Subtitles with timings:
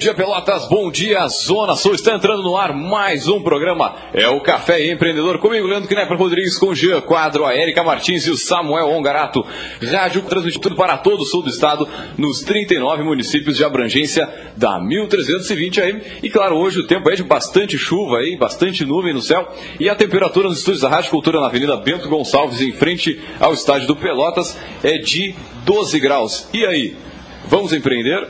[0.00, 0.66] dia, Pelotas.
[0.66, 1.94] Bom dia, Zona Sul.
[1.94, 3.94] Está entrando no ar mais um programa.
[4.14, 5.38] É o Café Empreendedor.
[5.38, 9.44] Comigo, Leandro Knepper Rodrigues, com o Jean Quadro, a Érica Martins e o Samuel Ongarato.
[9.92, 11.86] Rádio transmitido para todo o sul do estado,
[12.16, 14.26] nos 39 municípios de abrangência
[14.56, 16.02] da 1320 AM.
[16.22, 19.52] E claro, hoje o tempo é de bastante chuva aí, bastante nuvem no céu.
[19.78, 23.52] E a temperatura nos estúdios da Rádio Cultura na Avenida Bento Gonçalves, em frente ao
[23.52, 25.34] estádio do Pelotas, é de
[25.66, 26.48] 12 graus.
[26.54, 26.96] E aí,
[27.50, 28.26] vamos empreender?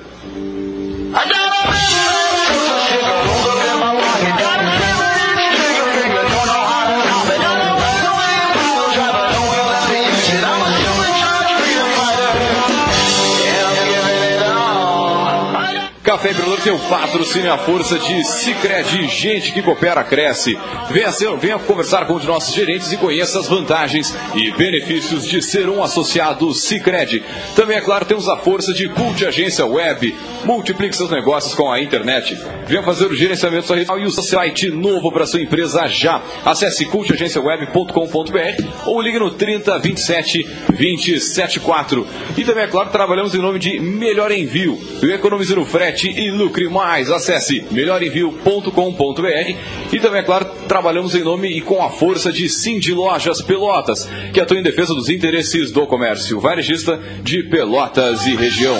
[16.11, 20.59] Café Empreendedor o patrocínio e a força de Cicred, gente que coopera, cresce.
[20.91, 25.41] Venha, ser, venha conversar com os nossos gerentes e conheça as vantagens e benefícios de
[25.41, 27.23] ser um associado Cicred.
[27.55, 30.15] Também, é claro, temos a força de Cult Agência Web.
[30.45, 32.37] Multiplique seus negócios com a internet.
[32.67, 36.21] Venha fazer o gerenciamento da rede e o site novo para sua empresa já.
[36.45, 42.07] Acesse cultagenciaweb.com.br ou ligue no 30 27 274.
[42.37, 44.79] E também, é claro, trabalhamos em nome de Melhor Envio.
[45.03, 47.11] Eu economizo no frete e lucre mais.
[47.11, 49.55] Acesse melhorenvio.com.br
[49.93, 54.09] e também, é claro, trabalhamos em nome e com a força de Cindy Lojas Pelotas,
[54.35, 58.77] que atua em defesa dos interesses do comércio varejista de Pelotas e região.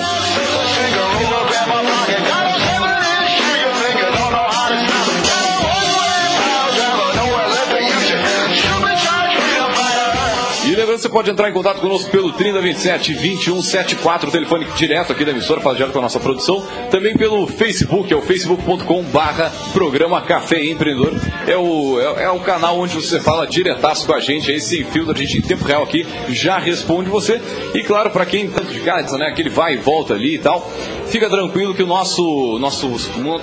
[10.97, 15.61] Você pode entrar em contato conosco pelo 3027 2174, o telefone direto aqui da emissora,
[15.61, 16.65] faz direto com a nossa produção.
[16.89, 21.13] Também pelo Facebook, é o facebook.com barra programa Café Empreendedor.
[21.47, 24.83] É o, é, é, o canal onde você fala diretaço com a gente, aí sem
[24.83, 27.41] filtro, a gente em tempo real aqui já responde você.
[27.73, 30.69] E claro, para quem tanto de casa, né, aquele vai e volta ali e tal,
[31.07, 32.89] fica tranquilo que o nosso, nosso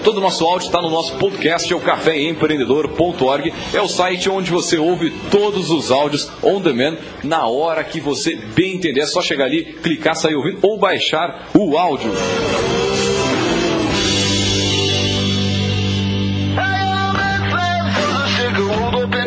[0.03, 3.53] todo o nosso áudio está no nosso podcast, é o caféempreendedor.org.
[3.73, 8.37] É o site onde você ouve todos os áudios on demand na hora que você
[8.37, 9.01] bem entender.
[9.01, 12.13] É só chegar ali, clicar, sair ouvindo ou baixar o áudio.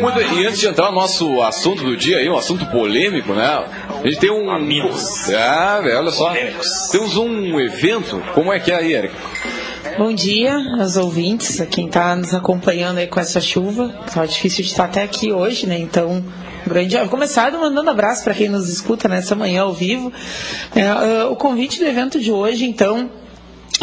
[0.00, 3.64] Muito, e antes de entrar no nosso assunto do dia aí, um assunto polêmico, né?
[4.02, 4.50] A gente tem um.
[4.50, 5.30] Amigos.
[5.30, 6.28] Ah, velho, olha só.
[6.28, 6.68] Polêmicos.
[6.90, 8.20] Temos um evento.
[8.34, 9.14] Como é que é aí, Erika?
[9.96, 13.90] Bom dia aos ouvintes, a quem está nos acompanhando aí com essa chuva.
[14.12, 15.78] Tá difícil de estar até aqui hoje, né?
[15.78, 16.24] Então,
[16.72, 16.96] um grande.
[16.96, 20.12] Vou começar mandando abraço para quem nos escuta nessa manhã ao vivo.
[20.74, 23.10] É, uh, o convite do evento de hoje, então,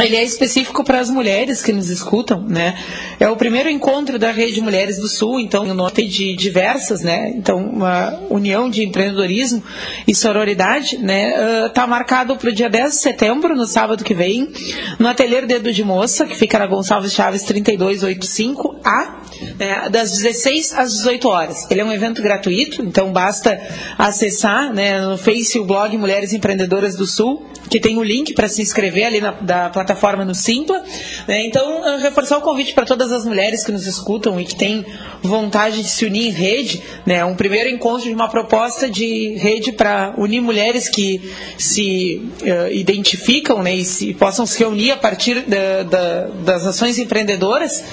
[0.06, 2.78] ele é específico para as mulheres que nos escutam, né?
[3.20, 7.34] É o primeiro encontro da Rede Mulheres do Sul, então o nome de diversas, né?
[7.36, 9.64] Então uma união de empreendedorismo
[10.08, 11.66] e sororidade, né?
[11.68, 14.52] Está uh, marcado para o dia 10 de setembro, no sábado que vem,
[14.98, 19.16] no Ateliê Dedo de Moça, que fica na Gonçalves Chaves 3285A,
[19.58, 19.90] né?
[19.90, 21.70] das 16 às 18 horas.
[21.70, 23.60] Ele é um evento gratuito, então basta
[23.98, 25.02] acessar, né?
[25.02, 29.06] No Face o blog Mulheres Empreendedoras do Sul, que tem o link para se inscrever
[29.06, 29.89] ali na da plataforma
[30.26, 30.84] no Simpla.
[31.28, 31.46] Né?
[31.46, 34.86] Então, reforçar o convite para todas as mulheres que nos escutam e que têm
[35.22, 37.24] vontade de se unir em rede, né?
[37.26, 41.22] um primeiro encontro de uma proposta de rede para unir mulheres que
[41.58, 43.76] se uh, identificam né?
[43.76, 47.84] e se, possam se reunir a partir da, da, das ações empreendedoras.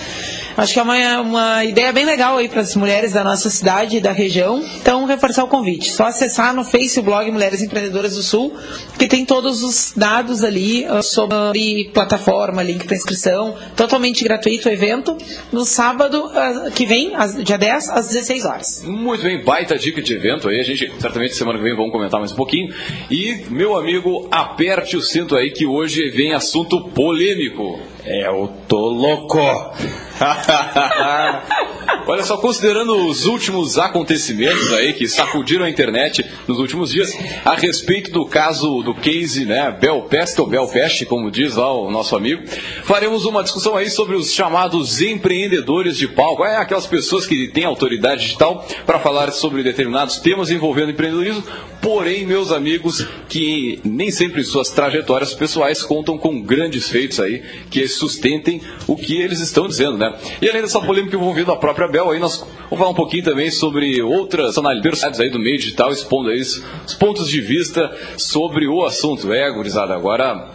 [0.57, 3.99] Acho que é uma, uma ideia bem legal aí para as mulheres da nossa cidade
[3.99, 4.65] e da região.
[4.81, 5.93] Então, reforçar o convite.
[5.93, 8.57] Só acessar no Face o blog Mulheres Empreendedoras do Sul,
[8.99, 14.73] que tem todos os dados ali uh, sobre plataforma, link para inscrição, totalmente gratuito o
[14.73, 15.17] evento,
[15.53, 17.13] no sábado uh, que vem,
[17.45, 18.83] dia 10, às 16 horas.
[18.85, 20.61] Muito bem, baita dica de evento aí.
[20.61, 22.73] A gente, certamente, semana que vem vamos comentar mais um pouquinho.
[23.11, 27.81] E, meu amigo, aperte o cinto aí que hoje vem assunto polêmico.
[28.05, 29.39] É, eu tô louco.
[32.07, 37.13] Olha só, considerando os últimos acontecimentos aí que sacudiram a internet nos últimos dias,
[37.45, 42.15] a respeito do caso do case, né, Belpest ou Belpest, como diz lá o nosso
[42.17, 42.43] amigo,
[42.85, 46.45] faremos uma discussão aí sobre os chamados empreendedores de palco.
[46.45, 51.43] É aquelas pessoas que têm autoridade digital para falar sobre determinados temas envolvendo empreendedorismo,
[51.87, 57.87] porém, meus amigos, que nem sempre suas trajetórias pessoais contam com grandes feitos aí que
[57.87, 60.13] sustentem o que eles estão dizendo, né?
[60.43, 63.53] E além dessa polêmica envolvendo a própria Bel, aí nós vamos falar um pouquinho também
[63.53, 68.85] sobre outras personalidades aí do meio digital, expondo aí os pontos de vista sobre o
[68.85, 69.33] assunto.
[69.33, 70.51] É, gurizada, agora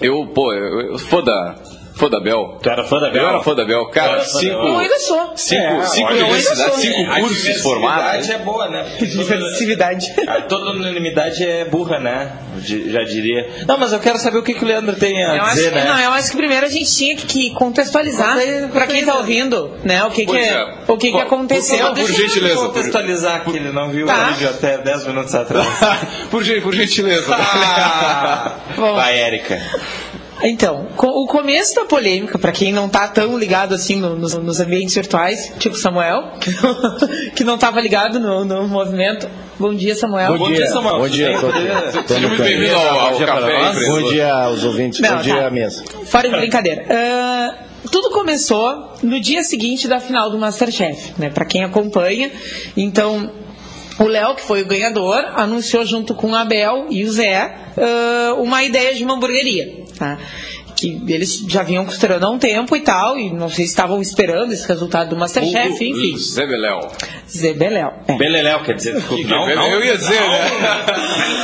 [0.00, 0.98] eu, pô, eu, eu
[1.94, 2.58] Fã da Bel.
[2.62, 3.22] Tu era fã da Bel?
[3.22, 3.86] Eu era fã da Bel.
[3.90, 4.54] Cara, Eu da cinco.
[4.66, 5.32] Eu ainda sou.
[5.36, 6.78] cinco, É, cinco universidades, sou.
[6.82, 8.30] cinco cursos formados.
[8.30, 8.84] é boa, né?
[8.98, 10.12] Toda- Diversidade.
[10.26, 12.32] Ah, Toda unanimidade é burra, né?
[12.64, 13.48] Já diria.
[13.66, 15.68] Não, mas eu quero saber o que, que o Leandro tem a Eu acho, dizer,
[15.70, 15.84] que, né?
[15.84, 18.36] não, eu acho que primeiro a gente tinha que, contextualizar
[18.72, 20.02] para quem tá ouvindo, né?
[20.04, 20.74] O que que, Pois é.
[20.88, 21.76] o que, que Por- aconteceu.
[21.78, 22.54] por favor, por gentileza.
[22.54, 24.28] Vou contextualizar que ele não viu Tá.
[24.30, 25.66] o vídeo até 10 minutos atrás.
[26.30, 27.36] por, por gentileza.
[28.76, 29.60] Bom, Vai, Érica.
[30.44, 34.60] Então, o começo da polêmica, para quem não tá tão ligado assim no- nos, nos
[34.60, 36.96] ambientes virtuais, tipo Samuel, que não,
[37.36, 39.28] que não tava ligado no, no movimento.
[39.58, 40.36] Bom dia, Samuel.
[40.38, 40.98] Bom dia, Samuel.
[40.98, 41.38] Bom dia,
[42.06, 43.72] Seja muito bem-vindo ao, ao Bom café.
[43.88, 45.46] Bom dia aos ouvintes, Não, bom dia tá.
[45.46, 45.84] à mesa.
[46.06, 46.84] Fora de brincadeira.
[46.90, 47.54] Ah,
[47.90, 51.30] tudo começou no dia seguinte da final do Masterchef, né?
[51.30, 52.30] Para quem acompanha.
[52.76, 53.30] Então,
[53.98, 58.34] o Léo, que foi o ganhador, anunciou junto com o Abel e o Zé ah,
[58.38, 60.18] uma ideia de uma hamburgueria, tá?
[60.74, 64.00] Que eles já vinham costurando há um tempo e tal, e não sei se estavam
[64.02, 66.18] esperando esse resultado do Masterchef, O- o- enfim.
[66.18, 66.80] Zé Beléu.
[67.30, 67.92] Zé Beléu.
[68.08, 68.14] é.
[68.16, 69.28] Beleléu, quer dizer, desculpa.
[69.28, 69.84] Não, Eu não.
[69.84, 70.50] ia dizer, né?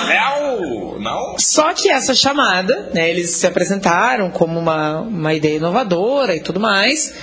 [0.06, 0.98] Beleléu!
[1.00, 1.36] Não?
[1.38, 6.58] Só que essa chamada, né, eles se apresentaram como uma, uma ideia inovadora e tudo
[6.58, 7.14] mais,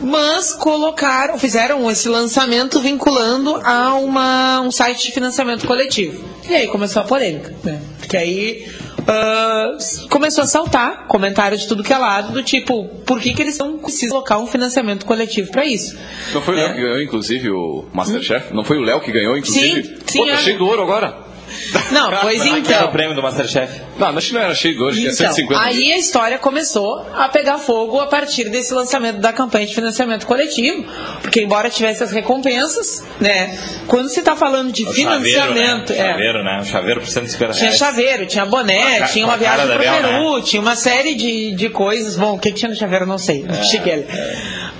[0.00, 6.24] mas colocaram, fizeram esse lançamento vinculando a uma, um site de financiamento coletivo.
[6.48, 7.80] E aí começou a polêmica, né?
[8.00, 8.66] Porque aí
[9.10, 9.76] ah,
[10.08, 13.58] começou a saltar comentários de tudo que é lado, do tipo, por que, que eles
[13.58, 15.96] não precisam colocar um financiamento coletivo para isso?
[16.32, 16.74] Não foi o Léo É.
[16.74, 18.54] que ganhou, inclusive, o Masterchef?
[18.54, 19.82] Não foi o Léo que ganhou, inclusive?
[19.82, 20.36] Sim, sim, Pô, tá é.
[20.38, 21.29] cheio do ouro agora.
[21.90, 22.92] Não, pois Aqui era o então.
[22.92, 23.80] prêmio do Masterchef.
[23.98, 27.28] Não, acho que não era cheio que é Então, 150 aí a história começou a
[27.28, 30.84] pegar fogo a partir desse lançamento da campanha de financiamento coletivo,
[31.20, 36.08] porque embora tivesse as recompensas, né, quando se está falando de O financiamento, chaveiro, né?
[36.08, 36.60] É, chaveiro, né?
[36.60, 37.78] O chaveiro por 150 tinha reais.
[37.78, 41.68] chaveiro, tinha boné, A tinha uma viagem pro Bel, Peru, tinha uma série de, de
[41.70, 42.16] coisas.
[42.16, 44.06] Bom, o que, que tinha no chaveiro eu não sei, É, Chiquele.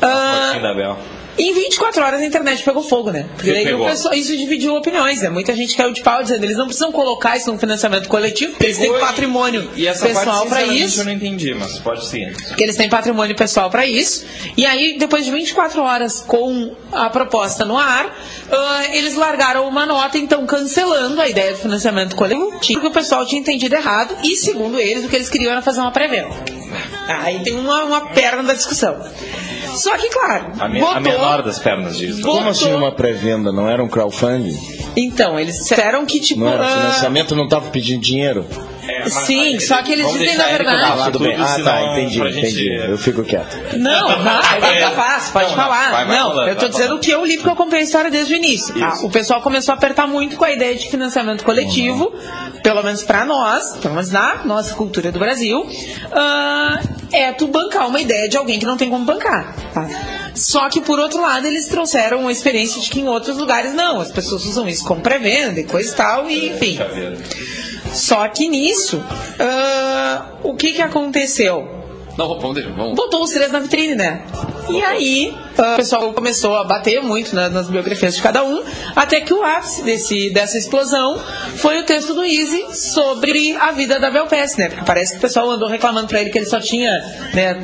[0.00, 0.98] Da Bel.
[1.38, 3.26] Em 24 horas a internet pegou fogo, né?
[3.36, 5.28] Porque daí pessoal, isso dividiu opiniões, né?
[5.30, 8.66] Muita gente caiu de pau dizendo eles não precisam colocar isso no financiamento coletivo, porque
[8.66, 11.00] eles têm e- patrimônio E essa pessoal para isso.
[11.00, 12.30] eu não entendi, mas pode sim.
[12.48, 14.24] Porque eles têm patrimônio pessoal para isso.
[14.56, 18.14] E aí, depois de 24 horas com a proposta no ar,
[18.50, 22.50] ah, eles largaram uma nota, então, cancelando a ideia do financiamento coletivo,
[22.80, 25.80] porque o pessoal tinha entendido errado, e segundo eles, o que eles queriam era fazer
[25.80, 26.30] uma pré-venda.
[27.08, 28.96] Aí tem uma, uma perna da discussão.
[29.76, 30.96] Só que, claro, A, me- botou...
[30.96, 32.20] a menor das pernas disso.
[32.22, 33.52] Botou- Como assim uma pré-venda?
[33.52, 34.58] Não era um crowdfunding?
[34.96, 36.40] Então, eles disseram que, tipo...
[36.40, 38.44] Não era ah, financiamento, não estava pedindo dinheiro?
[38.86, 40.82] É, mas- Sim, só que eles dizem, na verdade...
[40.82, 41.36] Ah, tudo bem.
[41.38, 42.74] Ah, tá, entendi, entendi.
[42.74, 43.76] Eu fico quieto.
[43.76, 45.90] Não, não, é capaz, pode Não, falar.
[45.92, 47.02] vai, vai não, falando, eu tô vai dizendo falando.
[47.02, 48.74] que eu li porque eu acompanhei a história desde o início.
[48.78, 48.98] tá?
[49.02, 52.12] O pessoal começou a apertar muito com a ideia de financiamento coletivo,
[52.62, 55.66] pelo menos pra nós, pelo menos na nossa cultura do Brasil,
[56.12, 56.80] ah,
[57.12, 59.54] é tu bancar uma ideia de alguém que não tem como bancar.
[59.74, 59.88] tá?
[60.34, 64.00] Só que, por outro lado, eles trouxeram uma experiência de que em outros lugares não,
[64.00, 66.78] as pessoas usam isso como pré-venda e coisa e tal, e enfim.
[67.92, 69.02] Só que nisso,
[69.38, 71.76] ah, o que que aconteceu?
[72.18, 72.94] Não, vamos deixar, vamos.
[72.96, 74.22] botou os três na vitrine, né?
[74.68, 78.62] E aí, ah, o pessoal começou a bater muito na- nas biografias de cada um,
[78.94, 81.18] até que o ápice desse, dessa explosão
[81.56, 84.68] foi o texto do Easy sobre a vida da Belpes, né?
[84.68, 86.92] Porque parece que o pessoal andou reclamando pra ele que ele só tinha
[87.32, 87.54] né,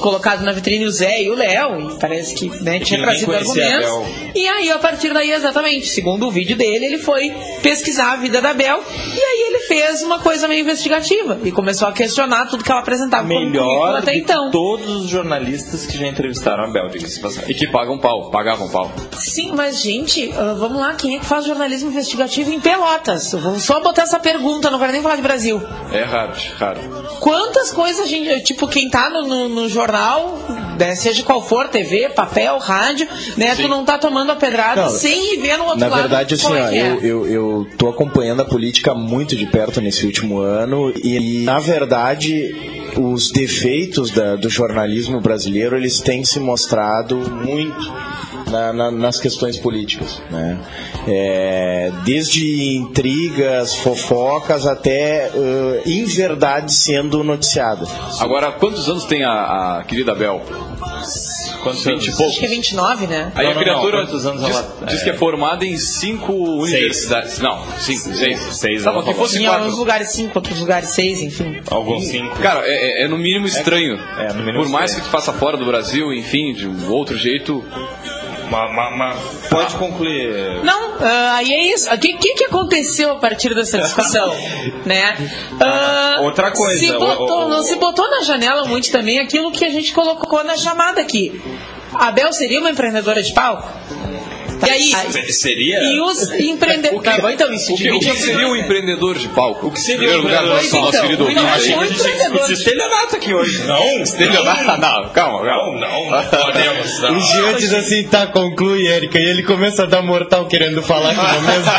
[0.00, 3.86] colocado na vitrine o Zé e o Léo, e parece que né, tinha trazido argumentos.
[3.86, 4.06] Bel.
[4.34, 7.30] E aí, a partir daí, exatamente, segundo o vídeo dele, ele foi
[7.62, 8.82] pesquisar a vida da Bel,
[9.16, 12.80] e aí ele fez uma coisa meio investigativa, e começou a questionar tudo que ela
[12.82, 14.50] apresentava Melhor até então.
[14.50, 17.50] todos os jornalistas que já entrevistaram a Bel, diga-se de passagem.
[17.50, 18.92] E que pagam pau, pagavam pau.
[19.12, 23.32] Sim, mas gente, ah, vamos lá, quem é que faz jornalismo investigativo em Pelotas?
[23.32, 25.62] Vou só botar essa pergunta, não quero nem falar de Brasil.
[25.90, 26.80] É raro, raro.
[27.20, 30.38] Quantas coisas a gente, tipo, quem tá no, no- no jornal,
[30.78, 34.90] né, seja qual for, TV, papel, rádio, né, tu não tá tomando a pedrada Não,
[34.90, 36.00] sem ir ver no outro Na lado.
[36.00, 36.78] verdade, assim, é ó, é.
[36.78, 41.58] eu, eu, eu tô acompanhando a política muito de perto nesse último ano e, na
[41.58, 47.92] verdade, os defeitos da- do jornalismo brasileiro, eles têm se mostrado muito
[48.50, 50.58] na- na- nas questões políticas, né?
[51.08, 57.88] É, desde intrigas, fofocas, até uh, inverdades sendo noticiadas.
[58.20, 60.42] Agora, quantos anos tem a, a querida Bel?
[61.62, 62.26] Quantos 20 e poucos.
[62.32, 63.32] Acho que é 29, né?
[63.34, 65.04] Aí Não, a não, criatura não, quantos anos diz, ela- diz é.
[65.04, 67.38] que é formada em cinco universidades.
[67.38, 68.40] Não, cinco, seis.
[68.52, 69.62] Seis, Tá bom, que fosse Em quatro.
[69.64, 71.60] alguns lugares 5, outros lugares 6, enfim.
[71.70, 72.36] Alguns cinco.
[72.40, 73.98] Cara, é, é- é no mínimo estranho.
[74.18, 75.04] é, no mínimo Por mais estranho.
[75.04, 77.64] que tu faça fora do Brasil, enfim, de um outro jeito,
[78.50, 79.16] Ma- ma- ma-
[79.48, 80.62] pode concluir.
[80.62, 81.88] Não, ah, aí é isso.
[81.90, 84.30] O que, que, que aconteceu a partir dessa discussão?
[84.84, 85.16] né?
[85.58, 89.50] Ah, Outra coisa, Se o- botou, o- não se botou na janela muito também aquilo
[89.52, 91.40] que a gente colocou na chamada aqui.
[91.94, 93.68] A Bel seria uma empreendedora de palco?
[94.64, 94.92] E aí?
[95.10, 95.80] Se- Seria?
[95.82, 97.02] E os empreendedores.
[97.02, 99.66] Tá bom, então isso O que, o que seria um empreendedor de palco?
[99.66, 100.54] O que seria um lugar, empreendedor?
[100.62, 101.58] nosso, nosso Então, querido então, ouvinte.
[101.58, 102.52] achei A um gente empreendedor.
[102.52, 103.64] estelionato aqui hoje.
[103.64, 104.62] Não, Estelionato?
[104.64, 105.44] Não, calma, calma.
[105.44, 107.00] não, não, não podemos.
[107.00, 107.16] Não.
[107.16, 109.18] O Jean diz assim, tá, conclui, Érica.
[109.18, 111.72] E ele começa a dar mortal querendo falar aqui na mesa.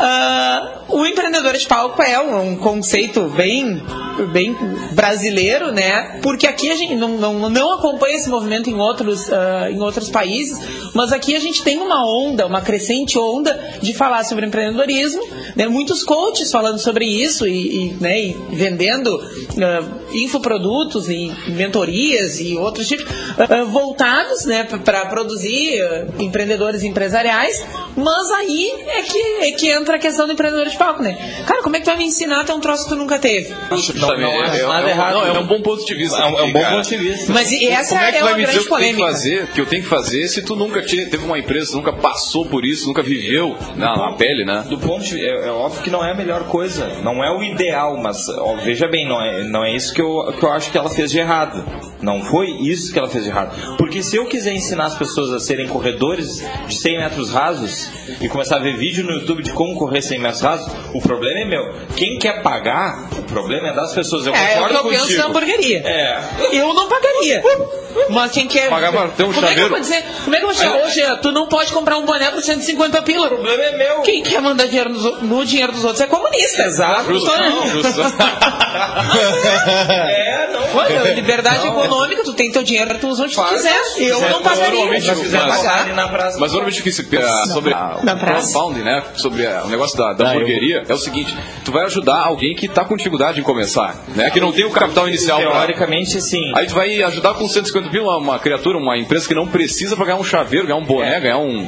[0.00, 3.80] Ah, o empreendedor de palco é um, conceito bem,
[4.32, 4.56] bem
[4.92, 6.18] brasileiro, né?
[6.22, 10.10] Porque aqui a gente não, não, não acompanha esse movimento em outros, ah, em outros
[10.10, 10.58] países,
[10.94, 15.22] mas aqui a gente tem uma onda, uma crescente onda de falar sobre empreendedorismo,
[15.54, 15.68] né?
[15.68, 19.20] Muitos coaches falando sobre isso e, e, né, e vendendo
[19.62, 23.06] ah, infoprodutos e mentorias e outros tipos
[23.38, 25.80] ah, voltados, né, para produzir
[26.18, 27.64] empreendedores empresariais,
[27.96, 31.42] mas aí é que, é que entra a questão do empreendedor de palco, né?
[31.46, 33.18] Cara, como é que tu vai me ensinar a ter um troço que tu nunca
[33.18, 33.50] teve?
[33.50, 35.14] Não, não acho é, nada é, errado.
[35.14, 36.18] Não, é um bom ponto de vista.
[36.18, 36.76] É um, é um bom cara.
[36.76, 37.32] ponto de vista.
[37.32, 38.78] Mas e essa Como é que é vai uma me dizer o grande que eu
[38.78, 39.06] tenho que polêmica.
[39.06, 42.46] fazer, que eu tenho que fazer se tu nunca te- teve uma empresa, nunca passou
[42.46, 44.64] por isso, nunca viveu na, na pele, né?
[44.68, 47.42] Do ponto de, é, é óbvio que não é a melhor coisa, não é o
[47.42, 50.70] ideal, mas ó, veja bem, não é, não é isso que eu, que eu acho
[50.70, 51.64] que ela fez de errado.
[52.00, 53.76] Não foi isso que ela fez de errado.
[53.76, 57.90] Porque se eu quiser ensinar as pessoas a serem corredores de 100 metros rasos
[58.20, 61.40] e começar a ver vídeo no YouTube de como correr 100 metros rasos, o problema
[61.40, 61.74] é meu.
[61.96, 64.26] Quem quer pagar, o problema é das pessoas.
[64.26, 65.04] Eu É, é concordo eu contigo.
[65.06, 65.78] penso na hamburgueria.
[65.84, 66.20] É.
[66.52, 67.42] Eu não pagaria.
[68.10, 68.68] Mas quem quer.
[68.70, 69.70] Pagar pra ter um como é que eu chaveiro.
[69.70, 70.04] vou dizer?
[70.24, 70.68] Como é que eu vou dizer?
[70.84, 73.26] Hoje, tu não pode comprar um boné por 150 pila.
[73.26, 74.00] O problema é meu.
[74.02, 76.62] Quem quer mandar dinheiro nos o- no dinheiro dos outros é comunista.
[76.62, 77.04] Exato.
[77.12, 78.00] Justo, não, justo.
[79.88, 80.76] É, não.
[80.78, 83.80] Olha, liberdade econômica, tu tem teu dinheiro, tu usa onde tu quiser.
[83.98, 84.70] Eu não pagaria.
[84.74, 85.60] normalmente Se quiser Mas-
[86.10, 86.38] praça.
[86.38, 88.58] Mas normalmente o que se pensa sobre a, na o praça.
[88.84, 89.02] né?
[89.16, 90.34] Sobre o negócio da, da Ah,
[90.88, 91.34] é o seguinte:
[91.64, 94.30] tu vai ajudar alguém que tá com dificuldade em começar, né?
[94.30, 95.50] Que não tem o capital inicial pra.
[95.50, 96.52] Teoricamente, sim.
[96.54, 100.04] Aí tu vai ajudar com 150 mil uma, criatura, uma empresa que não precisa pra
[100.04, 101.62] ganhar um chaveiro, ganhar um boné, ganhar um.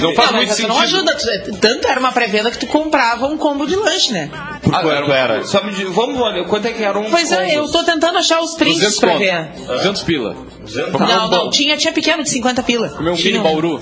[0.00, 0.68] Não faz Não, muito mas tu sentido.
[0.68, 1.16] não ajuda.
[1.60, 4.30] Tanto era uma pré-venda que tu comprava um combo de lanche, né?
[4.72, 5.44] Ah, Quanto era?
[5.44, 8.18] Só me diz, vamos olhar, quanto é que era um Pois é, eu tô tentando
[8.18, 9.48] achar os prints 200 pra ver.
[9.66, 10.36] 200 pila.
[10.98, 12.88] Não, não, tinha, tinha pequeno de 50 pila.
[12.90, 13.80] Comer um Tinha mini bauru.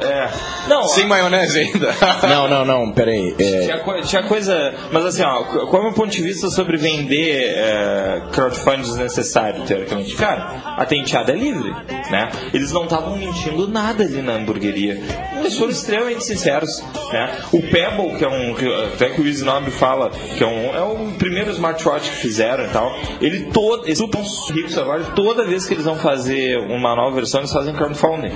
[0.00, 0.28] É.
[0.68, 1.94] Não, Sem maionese ainda.
[2.28, 3.34] Não, não, não, peraí.
[3.38, 4.74] É, Tinha, co- tinha coisa.
[4.92, 8.82] Mas assim, ó, qu- qual é o meu ponto de vista sobre vender é, crowdfunding
[8.82, 10.14] desnecessário, teoricamente?
[10.16, 11.70] Cara, a tenteada é livre,
[12.10, 12.30] né?
[12.52, 15.00] Eles não estavam mentindo nada ali na hamburgueria.
[15.38, 17.30] Eles foram extremamente sinceros, né?
[17.52, 18.54] O Pebble, que é um.
[18.94, 20.74] até que o Easy Nobre fala, que é um.
[20.76, 22.94] É o primeiro smartwatch que fizeram e tal.
[23.20, 23.86] Ele todo.
[23.86, 24.22] Eles estão
[24.54, 28.32] ricos agora, toda vez que eles vão fazer uma nova versão, eles fazem crowdfunding.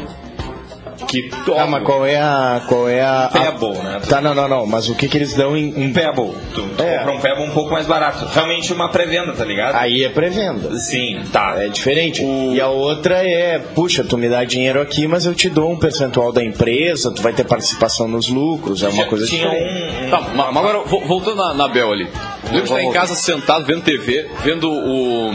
[1.09, 2.63] Que Ah, mas qual é a.
[2.69, 3.25] Qual é a.
[3.25, 4.01] a- Pebble, né?
[4.09, 4.67] Tá, não, não, não.
[4.67, 5.73] Mas o que que eles dão em.
[5.77, 6.33] Um Pebble.
[6.55, 6.99] Tu, tu É.
[6.99, 8.25] compra um Pebble um pouco mais barato.
[8.33, 9.75] Realmente uma pré-venda, tá ligado?
[9.77, 10.75] Aí é pré-venda.
[10.79, 11.55] Sim, tá.
[11.59, 12.23] É diferente.
[12.25, 15.77] E a outra é, puxa, tu me dá dinheiro aqui, mas eu te dou um
[15.79, 20.03] percentual da empresa, tu vai ter participação nos lucros, é uma Tinha- coisa tinha diferente.
[20.03, 22.05] um, um- Tá, mas agora, vo- voltando na, na Bel ali.
[22.45, 25.31] Lembra de estar em casa sentado, vendo TV, vendo o.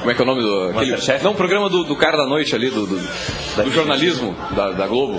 [0.00, 0.70] Como é que é o nome do.
[0.78, 4.70] Aquele, não, o programa do, do cara da noite ali, do, do, do jornalismo da,
[4.70, 5.11] da Globo.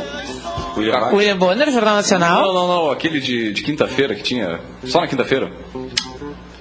[0.77, 1.15] William Cara, Vac.
[1.15, 2.41] William Bonner, Jornal Nacional.
[2.41, 4.59] Não, não, não, aquele de, de quinta-feira que tinha.
[4.85, 5.51] Só na quinta-feira.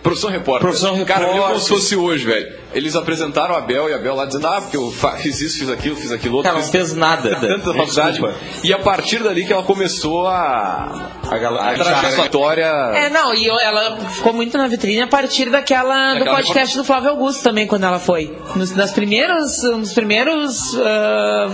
[0.03, 0.63] Profissão Repórter.
[0.69, 1.49] Profissão Cara, eu Repórter.
[1.55, 2.62] como se fosse hoje, velho.
[2.75, 5.69] Eles apresentaram a Bel e a Bel lá dizendo, ah, porque eu fiz isso, fiz
[5.69, 6.51] aquilo, fiz aquilo outro.
[6.51, 7.37] Cara, não fez nada.
[7.41, 8.13] tanta faculdade.
[8.19, 8.35] Desculpa.
[8.65, 11.11] E a partir dali que ela começou a.
[11.31, 12.65] A A a trajetória.
[12.65, 16.85] É, não, e eu- ela ficou muito na vitrine a partir daquela do podcast do
[16.85, 18.37] Flávio Augusto também, quando ela foi.
[18.57, 21.49] Nos, das primeiros, nos primeiros ah,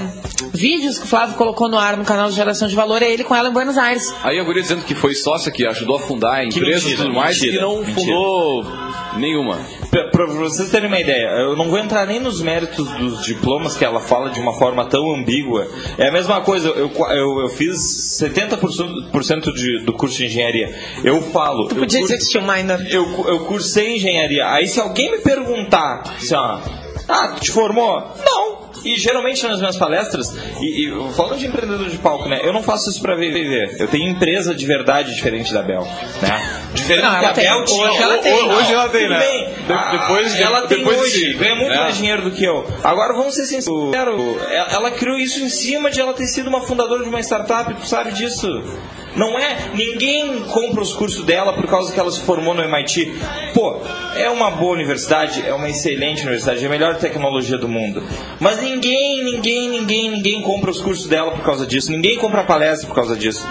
[0.53, 3.25] vídeos que o Flávio colocou no ar no canal de Geração de Valor é ele
[3.25, 4.13] com ela em Buenos Aires.
[4.23, 7.13] Aí a guria dizendo que foi sócia, que ajudou a fundar Que empresas e tudo
[7.15, 7.95] mais, mentira, e não mentira.
[8.01, 8.65] fundou
[9.17, 9.59] nenhuma.
[9.91, 13.77] Pra, pra vocês terem uma ideia, eu não vou entrar nem nos méritos dos diplomas
[13.77, 15.67] que ela fala de uma forma tão ambígua.
[15.97, 17.77] É a mesma coisa, eu, eu, eu fiz
[18.21, 20.75] 70% por cento de, do curso de engenharia.
[21.05, 21.69] Eu falo.
[21.69, 22.81] Tu eu podia dizer que tinha um minor.
[22.91, 24.49] eu, eu cursei engenharia.
[24.49, 26.61] Aí se alguém me perguntar assim, ó,
[27.09, 28.03] ah, tu te formou?
[28.25, 28.69] Não.
[28.85, 32.41] E geralmente nas minhas palestras, e, e falando de empreendedor de palco, né?
[32.45, 33.77] Eu não faço isso pra viver.
[33.79, 35.83] Eu tenho empresa de verdade diferente da Bel,
[36.23, 36.68] né?
[36.89, 37.65] Diferente Não, ela a tem.
[37.65, 37.89] Tinha.
[37.91, 38.51] Hoje ela tem.
[38.51, 39.19] Hoje ela tem, né?
[39.19, 39.45] bem.
[39.67, 41.77] De- Ah, depois de- ela tem depois hoje, ganha muito é.
[41.77, 42.67] mais dinheiro do que eu.
[42.83, 44.43] Agora vamos ser sinceros.
[44.71, 47.87] Ela, criou isso em cima de ela ter sido uma fundadora de uma startup, tu
[47.87, 48.63] sabe disso.
[49.15, 49.57] Não é.
[49.75, 53.13] Ninguém compra os cursos dela por causa que ela se formou no MIT.
[53.53, 53.81] Pô,
[54.17, 58.03] é uma boa universidade, é uma excelente universidade, é a melhor tecnologia do mundo.
[58.39, 61.91] Mas ninguém, ninguém, ninguém, ninguém compra os cursos dela por causa disso.
[61.91, 63.47] Ninguém compra palestra por causa disso.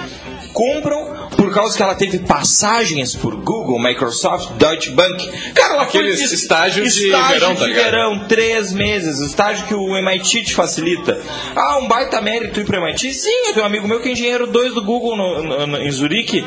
[0.53, 1.16] Compram
[1.47, 5.25] por causa que ela teve passagens por Google, Microsoft, Deutsche Bank.
[5.53, 7.83] Cara, ela foi Aqueles de- estágios de estágio verão, tá de ligado?
[7.85, 11.17] verão, três meses, estágio que o MIT te facilita.
[11.55, 13.13] Ah, um baita mérito ir pro MIT?
[13.13, 15.77] Sim, eu tenho um amigo meu que é engenheiro 2 do Google no- no- no-
[15.77, 16.43] em Zurique.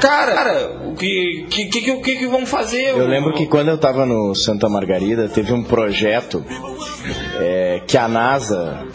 [0.00, 2.88] Cara, cara, o que, que, que, que, que, que vão fazer?
[2.90, 6.44] Eu lembro que quando eu estava no Santa Margarida, teve um projeto
[7.40, 8.86] é, que a NASA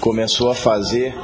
[0.00, 1.14] começou a fazer.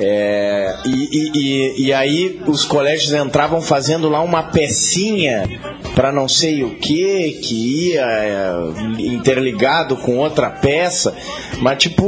[0.00, 5.44] É, e, e- e- aí os colégios entravam fazendo lá uma pecinha
[5.94, 8.52] para não sei o que, que ia é,
[9.00, 11.14] interligado com outra peça,
[11.60, 12.06] mas tipo,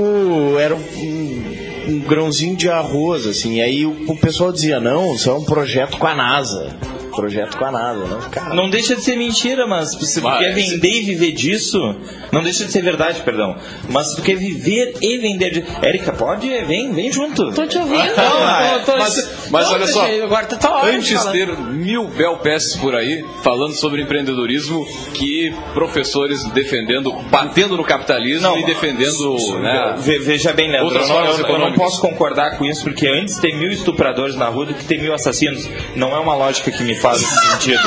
[0.59, 1.43] era um,
[1.89, 3.57] um grãozinho de arroz, assim.
[3.57, 6.75] E aí o, o pessoal dizia, não, isso é um projeto com a NASA.
[7.15, 8.21] Projeto com a NASA, não?
[8.31, 11.79] Cara, Não deixa de ser mentira, mas se tu Mas- quer vender e viver disso,
[12.33, 13.57] não deixa de ser verdade, perdão.
[13.89, 15.67] Mas se tu quer viver e vender disso.
[15.83, 16.49] Érica, pode?
[16.65, 17.53] Vem, vem junto.
[17.53, 18.05] Tô te ouvindo.
[18.17, 22.39] Não, tô, tô, mas- mas olha só, Agora tá, tá Antes de ter mil bel
[22.39, 29.59] peças por aí falando sobre empreendedorismo, que professores defendendo, batendo no capitalismo Não, e defendendo,
[29.61, 29.95] né?
[29.99, 32.83] Ve- Veja bem, Leandro, Outras eu não, formas eu- eu não posso concordar com isso,
[32.83, 35.69] porque antes ter mil estupradores na rua do que ter mil assassinos.
[35.97, 37.83] Não é uma lógica que me faz sentido.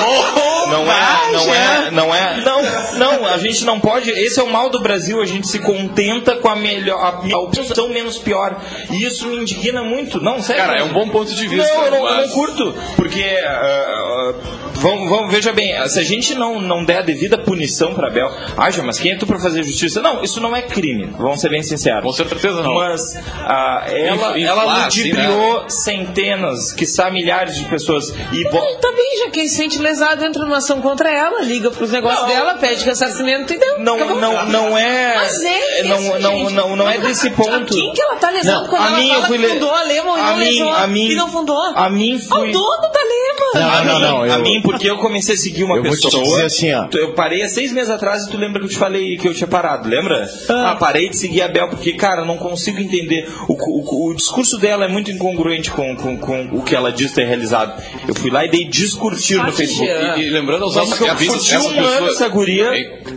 [0.69, 2.37] Não é, não é, não é.
[2.41, 2.61] Não,
[2.97, 4.11] não, a gente não pode.
[4.11, 7.39] Esse é o mal do Brasil, a gente se contenta com a melhor, a, a
[7.39, 8.61] opção menos pior.
[8.91, 10.21] E isso me indigna muito.
[10.21, 10.61] Não, sério.
[10.63, 11.73] Cara, é um bom ponto de vista.
[11.73, 14.33] Não, eu não, eu mas- não curto, porque ah, ah,
[14.79, 18.31] vamos, vamos, veja bem, se a gente não, não der a devida punição para Bel,
[18.57, 20.01] haja, mas quem é tu para fazer justiça?
[20.01, 22.03] Não, isso não é crime, vamos ser bem sinceros.
[22.03, 22.73] Com certeza não.
[22.75, 23.15] Mas
[23.45, 28.09] ah, ela, Inflar, ela assim, ludibriou centenas, quiçá milhares de pessoas.
[28.31, 31.91] E Tá bem, já quem se sente lesado entra numa ação contra ela, liga pros
[31.91, 32.27] negócios Não.
[32.29, 33.79] dela, pede ressarcimento e deu.
[33.79, 34.19] não, acabou.
[34.21, 35.15] não, não é.
[35.15, 36.53] Mas é não, isso, não, gente.
[36.53, 37.73] não, não é desse A ponto.
[37.73, 39.53] quem que ela tá lesando Não, quando a ela mim eu fala fui que le-
[39.53, 41.61] fundou a Lema ou a não mim- lesou a mim- e não fundou?
[41.75, 43.16] a mim Ao fui- dono da Lema.
[43.53, 45.83] Não, A, não, mim, não, eu- a mim, porque eu comecei a seguir uma Eu
[45.83, 46.23] vou te pessoa.
[46.23, 46.87] dizer assim, ó.
[46.93, 49.33] Eu parei há seis meses atrás e tu lembra que eu te falei que eu
[49.33, 50.29] tinha parado, lembra?
[50.49, 53.27] Ah, parei de seguir a Bel porque, cara, eu não consigo entender.
[53.47, 57.11] O, o, o discurso dela é muito incongruente com, com, com o que ela diz
[57.13, 57.81] ter realizado.
[58.07, 59.89] Eu fui lá e dei discurtir no Facebook.
[60.19, 62.69] E, e lembrando aos nossos que eu essas um ano essa guria?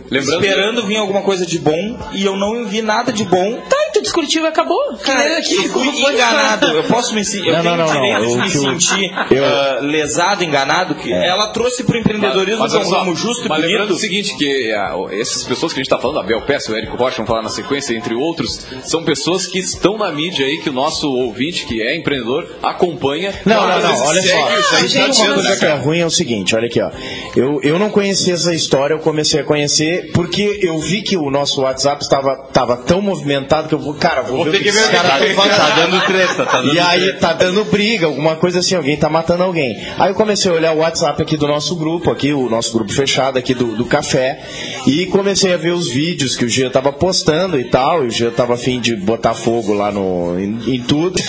[0.09, 3.57] Lembrando esperando vir alguma coisa de bom, e eu não vi nada de bom.
[3.69, 3.77] Tá,
[4.11, 4.77] discutiu e acabou.
[5.03, 6.67] Cara, que, eu fui enganado.
[6.67, 7.47] Eu posso me sentir.
[7.47, 8.27] Eu Não, tenho não, não, direito não.
[8.27, 10.95] de Eu- me sentir eu- ah, lesado, enganado.
[10.95, 13.87] Que ela trouxe pro empreendedorismo Mas que é olha um ramo justo e mas lembrando
[13.87, 13.97] bonito.
[13.97, 16.75] o seguinte, que ah, essas pessoas que a gente está falando, a Bel Pérez, o
[16.75, 20.57] Érico Rocha, vamos falar na sequência, entre outros, são pessoas que estão na mídia aí,
[20.59, 23.33] que o nosso ouvinte, que é empreendedor, acompanha.
[23.45, 24.47] Não, não, não, olha só.
[24.47, 26.89] tá uma dizendo, coisa né, que é ruim é o seguinte, olha aqui, ó.
[27.35, 31.29] Eu, eu não conhecia essa história, eu comecei a conhecer porque eu vi que o
[31.29, 34.63] nosso WhatsApp estava tava tão movimentado que eu vou, cara, vou, Vou ver ter o
[34.63, 35.57] que que caras tá- fazendo.
[35.57, 37.19] Tá dando treta, tá dando E aí treta.
[37.19, 39.79] tá dando briga, alguma coisa assim, alguém tá matando alguém.
[39.99, 42.91] Aí eu comecei a olhar o WhatsApp aqui do nosso grupo, aqui, o nosso grupo
[42.91, 44.39] fechado aqui do, do café,
[44.87, 48.11] e comecei a ver os vídeos que o Gia tava postando e tal, e o
[48.11, 51.19] Gia tava afim de botar fogo lá no, em, em tudo,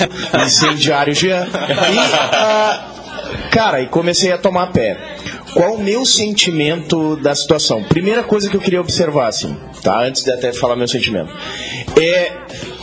[0.46, 1.46] incendiário Gia.
[1.46, 1.98] E,
[2.34, 2.84] ah,
[3.50, 4.96] cara, e comecei a tomar pé.
[5.54, 7.82] Qual o meu sentimento da situação?
[7.84, 10.02] Primeira coisa que eu queria observar, assim, tá?
[10.02, 11.30] Antes de até falar meu sentimento.
[12.00, 12.32] É,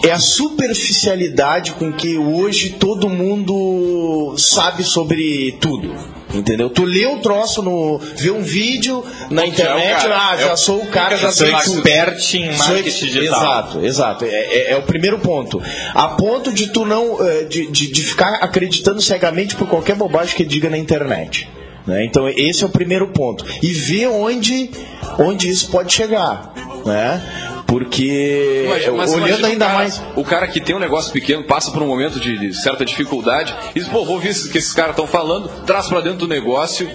[0.05, 5.93] é a superficialidade com que hoje todo mundo sabe sobre tudo.
[6.31, 6.69] Entendeu?
[6.69, 7.97] Tu lê um troço no.
[7.97, 11.47] vê um vídeo na internet, cara, ah, é já o- sou o cara, já Sou
[11.47, 13.41] expert em marketing digital.
[13.41, 14.25] Exato, exato.
[14.25, 15.59] É, é- é o primeiro ponto.
[15.95, 17.17] A ponto de tu não.
[17.27, 21.49] eh, de, de, de ficar acreditando cegamente por qualquer bobagem que diga na internet.
[21.89, 22.05] Né?
[22.05, 23.43] Então esse é o primeiro ponto.
[23.61, 24.69] E ver onde,
[25.17, 26.53] onde isso pode chegar.
[26.85, 27.21] Né?
[27.67, 30.01] Porque Imagina- mas olhando ainda o cara, mais.
[30.15, 33.53] O cara que tem um negócio pequeno, passa por um momento de, de certa dificuldade,
[33.75, 36.89] e pô, vou ouvir o que esses caras estão falando, traz pra dentro do negócio.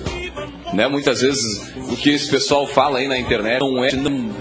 [0.73, 0.89] Né?
[0.89, 3.93] Muitas vezes o que esse pessoal fala aí na internet não é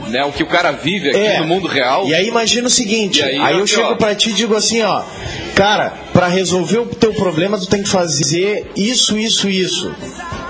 [0.10, 1.40] né, o que o cara vive aqui É.
[1.40, 2.06] no mundo real.
[2.08, 3.96] E aí imagina o seguinte, E aí, aí, eu aqui, chego ó.
[3.96, 5.02] pra ti e digo assim, ó,
[5.56, 9.94] cara, pra resolver o teu problema tu tem que fazer isso, isso, isso.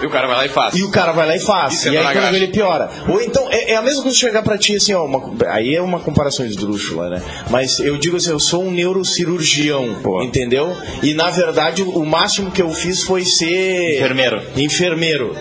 [0.02, 0.76] E o cara vai lá e faz.
[0.76, 1.86] E o cara vai lá e faz.
[1.86, 2.90] E, é aí na quando ele piora.
[3.08, 5.06] Ou então, é, é a mesma coisa chegar pra ti assim, ó.
[5.06, 7.22] uma- aí é uma comparação esdrúxula, né?
[7.50, 10.76] Mas eu digo assim, eu sou um neurocirurgião, entendeu?
[11.02, 13.96] E na verdade o, o máximo que eu fiz foi ser.
[13.98, 14.42] Enfermeiro.
[14.58, 15.36] Enfermeiro.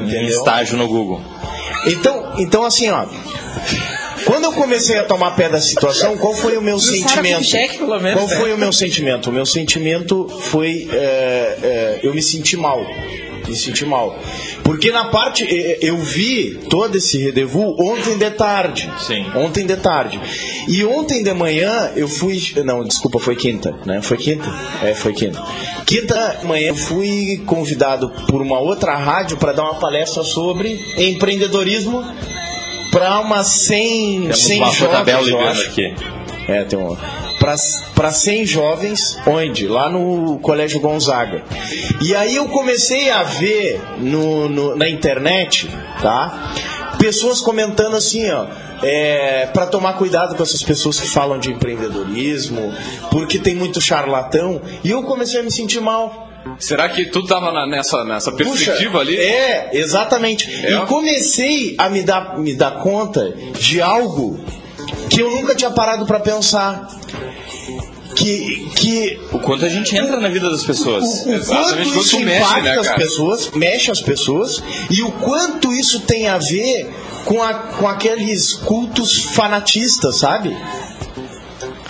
[0.00, 0.28] Entendeu?
[0.28, 1.20] estágio no Google.
[1.86, 3.06] Então, então assim, ó.
[4.24, 7.44] Quando eu comecei a tomar pé da situação, qual foi o meu sentimento?
[7.44, 9.28] Cheque, pelo menos, qual foi o meu sentimento?
[9.28, 12.80] O meu sentimento foi é, é, eu me senti mal
[13.48, 14.18] me senti mal.
[14.62, 15.44] Porque na parte.
[15.80, 18.90] Eu vi todo esse rendezvous ontem de tarde.
[18.98, 19.26] Sim.
[19.34, 20.20] Ontem de tarde.
[20.68, 22.40] E ontem de manhã eu fui.
[22.64, 24.00] Não, desculpa, foi quinta, né?
[24.02, 24.48] Foi quinta?
[24.82, 25.42] É, foi quinta.
[25.86, 32.04] Quinta manhã eu fui convidado por uma outra rádio para dar uma palestra sobre empreendedorismo
[32.90, 35.28] para umas 100, Temos 100 uma jovens.
[35.28, 35.68] Eu acho.
[35.68, 35.94] aqui.
[36.46, 36.96] É, tem um
[37.94, 39.68] para 100 jovens, onde?
[39.68, 41.42] Lá no Colégio Gonzaga.
[42.00, 45.68] E aí eu comecei a ver no, no na internet,
[46.00, 46.52] tá?
[46.98, 48.46] Pessoas comentando assim, ó,
[48.82, 52.72] é, para tomar cuidado com essas pessoas que falam de empreendedorismo,
[53.10, 54.62] porque tem muito charlatão.
[54.82, 56.30] E eu comecei a me sentir mal.
[56.58, 59.16] Será que tu estava nessa, nessa perspectiva Puxa, ali?
[59.16, 60.48] É, exatamente.
[60.64, 60.72] É.
[60.72, 64.38] E comecei a me dar, me dar conta de algo
[65.08, 66.88] que eu nunca tinha parado para pensar
[68.14, 71.04] que, que o quanto a gente entra na vida das pessoas.
[71.04, 75.12] O, o Exatamente quanto isso mexe, impacta né, as pessoas, mexe as pessoas e o
[75.12, 76.90] quanto isso tem a ver
[77.24, 80.56] com, a, com aqueles cultos fanatistas, sabe?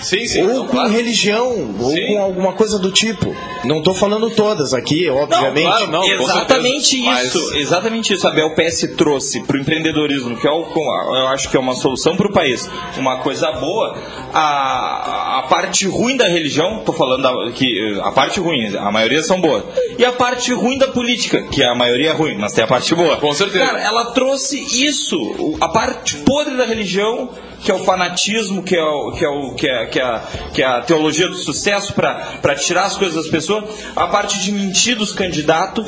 [0.04, 0.90] Sim, sim, ou não, com claro.
[0.90, 2.06] religião, ou sim.
[2.06, 3.34] com alguma coisa do tipo.
[3.64, 5.64] Não estou falando todas aqui, obviamente.
[5.64, 7.56] Não, claro, não, exatamente isso, mas...
[7.56, 8.28] exatamente isso.
[8.28, 12.16] A BelPS trouxe para o empreendedorismo, que é o, eu acho que é uma solução
[12.16, 13.96] para o país, uma coisa boa.
[14.32, 19.22] A, a parte ruim da religião, estou falando da, que a parte ruim, a maioria
[19.22, 19.64] são boas.
[19.98, 22.94] E a parte ruim da política, que a maioria é ruim, mas tem a parte
[22.94, 23.16] boa.
[23.16, 23.64] Com certeza.
[23.64, 27.30] Cara, ela trouxe isso, a parte podre da religião
[27.64, 30.28] que é o fanatismo, que é, o, que é, o, que é, que é, a,
[30.52, 33.64] que é a teologia do sucesso para tirar as coisas das pessoas,
[33.96, 35.86] a parte de mentir dos candidatos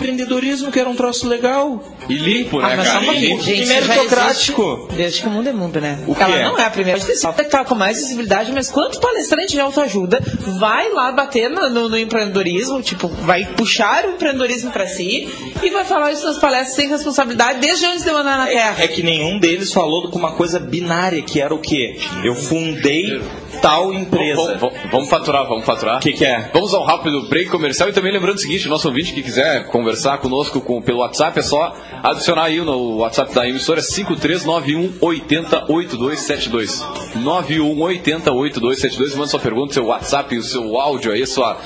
[0.00, 1.82] empreendedorismo, que era um troço legal.
[2.08, 3.14] E limpo, né, ah, cara?
[3.14, 3.42] E, limpo.
[3.42, 4.88] Gente, e meritocrático.
[4.96, 6.02] Desde que o mundo é mundo, né?
[6.06, 6.44] O Ela é?
[6.44, 10.20] não é a primeira pessoa que tá com mais visibilidade, mas quanto palestrante de autoajuda
[10.58, 15.28] vai lá bater no, no, no empreendedorismo, tipo, vai puxar o empreendedorismo para si
[15.62, 18.84] e vai falar isso nas palestras sem responsabilidade desde antes de mandar na é, Terra.
[18.84, 21.98] É que nenhum deles falou com uma coisa binária, que era o quê?
[22.24, 23.20] Eu fundei
[23.60, 24.56] tal empresa.
[24.58, 25.96] Vamos, vamos faturar, vamos faturar.
[25.98, 26.50] O que, que, é?
[26.52, 30.18] Vamos ao rápido break comercial e também lembrando o seguinte, nosso ouvinte que quiser conversar
[30.18, 36.84] conosco com, pelo WhatsApp é só adicionar aí no WhatsApp da emissora 5391 808272.
[37.16, 39.14] 91808272.
[39.14, 41.56] Manda sua pergunta, seu WhatsApp, o seu áudio aí, sua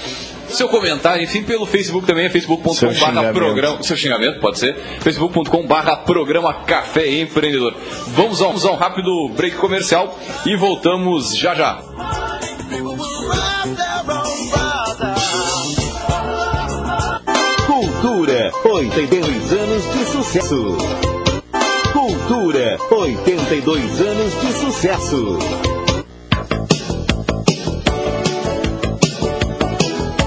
[0.55, 3.83] seu comentário, enfim, pelo Facebook também, é facebook.com.br programa.
[3.83, 4.77] Seu xingamento, pode ser.
[5.01, 7.75] facebook.com.br programa Café Empreendedor.
[8.09, 11.83] Vamos a, vamos a um rápido break comercial e voltamos já já.
[17.67, 20.77] Cultura, 82 anos de sucesso.
[21.93, 25.84] Cultura, 82 anos de sucesso.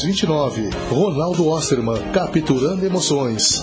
[0.00, 0.70] 29.
[0.90, 3.62] Ronaldo Osterman, capturando emoções.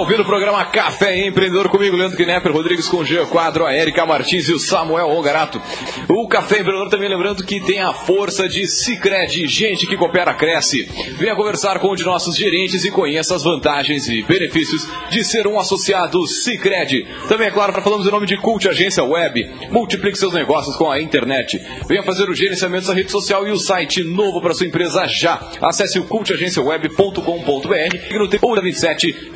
[0.00, 4.48] Ouvindo o programa Café Empreendedor comigo, Leandro Knepper, Rodrigues com Jean Quadro, a Erika Martins
[4.48, 5.60] e o Samuel Ongarato.
[6.08, 10.88] O Café Empreendedor também lembrando que tem a força de Cicred, gente que coopera, cresce.
[11.18, 15.46] Venha conversar com um de nossos gerentes e conheça as vantagens e benefícios de ser
[15.46, 17.06] um associado Cicred.
[17.28, 19.50] Também, é claro, falamos em nome de Cult Agência Web.
[19.70, 21.60] Multiplique seus negócios com a internet.
[21.86, 25.46] Venha fazer o gerenciamento da rede social e o site novo para sua empresa já.
[25.60, 29.32] Acesse o cultagenciaweb.com.br e no tempo 27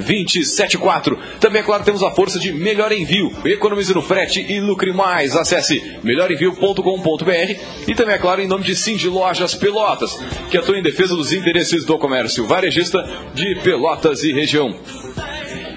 [0.55, 1.19] 274.
[1.41, 3.33] Também, é claro, temos a força de Melhor Envio.
[3.45, 5.37] Economize no frete e lucre mais.
[5.37, 10.19] Acesse melhorenvio.com.br e também, é claro, em nome de Cindy Lojas Pelotas,
[10.51, 14.75] que atua em defesa dos interesses do comércio varejista de Pelotas e região.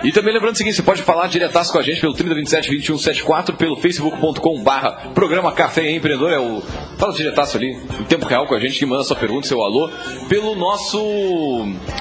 [0.04, 3.56] E também lembrando o seguinte, você pode falar diretaço com a gente pelo 3027 2174,
[3.56, 6.62] pelo facebook.com barra programa Café Empreendedor, é o...
[6.98, 9.90] Fala diretaço ali, em tempo real com a gente, que manda sua pergunta, seu alô,
[10.28, 11.00] pelo nosso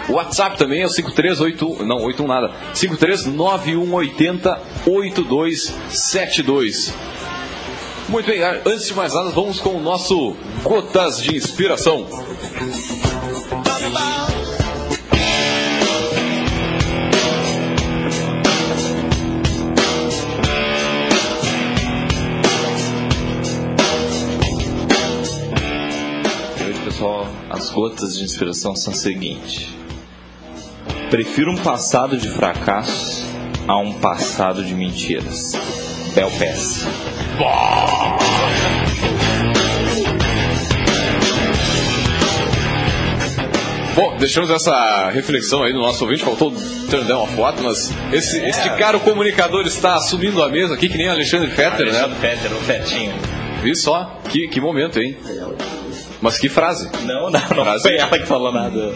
[0.09, 6.95] WhatsApp também, é o 5381, não, 81 nada, 539180 8272.
[8.09, 12.07] Muito bem, antes de mais nada, vamos com o nosso Gotas de Inspiração.
[26.97, 29.77] Pessoal, as gotas de inspiração são o seguinte:
[31.11, 33.23] prefiro um passado de fracassos
[33.69, 35.53] a um passado de mentiras.
[36.15, 36.87] Bel Pass.
[43.95, 46.51] Bom, deixamos essa reflexão aí no nosso ouvinte, faltou
[47.07, 48.49] dar uma foto, mas esse, é.
[48.49, 52.21] este caro comunicador está assumindo a mesa aqui, que nem Alexandre Fetter, Alexandre né?
[52.21, 53.15] Fetter, o Fetinho.
[53.63, 55.17] Vi só, que, que momento, hein?
[56.27, 56.91] Mas que frase?
[57.05, 57.83] Não, não, não Frase.
[57.83, 58.93] foi ela que falou nada.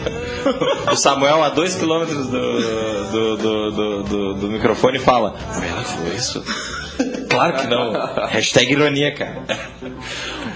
[0.93, 2.61] O Samuel, a dois quilômetros do,
[3.11, 6.45] do, do, do, do- do microfone, fala: Foi ela que falou isso?
[7.31, 7.93] Claro que não.
[8.27, 9.43] Hashtag ironia, cara.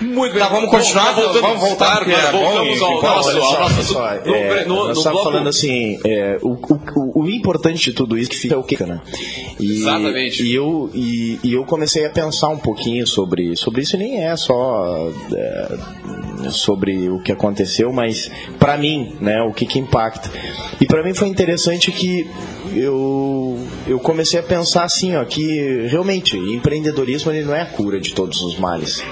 [0.00, 0.42] Muito bem.
[0.42, 1.12] Tá, vamos continuar?
[1.14, 4.64] voltando- Vamos voltar, porque era bom voltamos e ao nosso, só, nosso só, no, é,
[4.64, 5.22] no, nós no bloco.
[5.24, 8.82] falando assim, é, o, o, o, importante de tudo isso que fica é o que,
[8.84, 9.00] né?
[9.58, 10.42] E, Exatamente.
[10.42, 14.22] E eu, e, e eu comecei a pensar um pouquinho sobre, sobre isso, e nem
[14.24, 15.78] é só é,
[16.50, 20.30] sobre o que aconteceu, mas para mim, né, o que, que impacta.
[20.80, 22.28] E para mim foi interessante que
[22.74, 28.00] eu, eu comecei a pensar assim, ó, que realmente empreendedorismo ele não é a cura
[28.00, 29.02] de todos os males.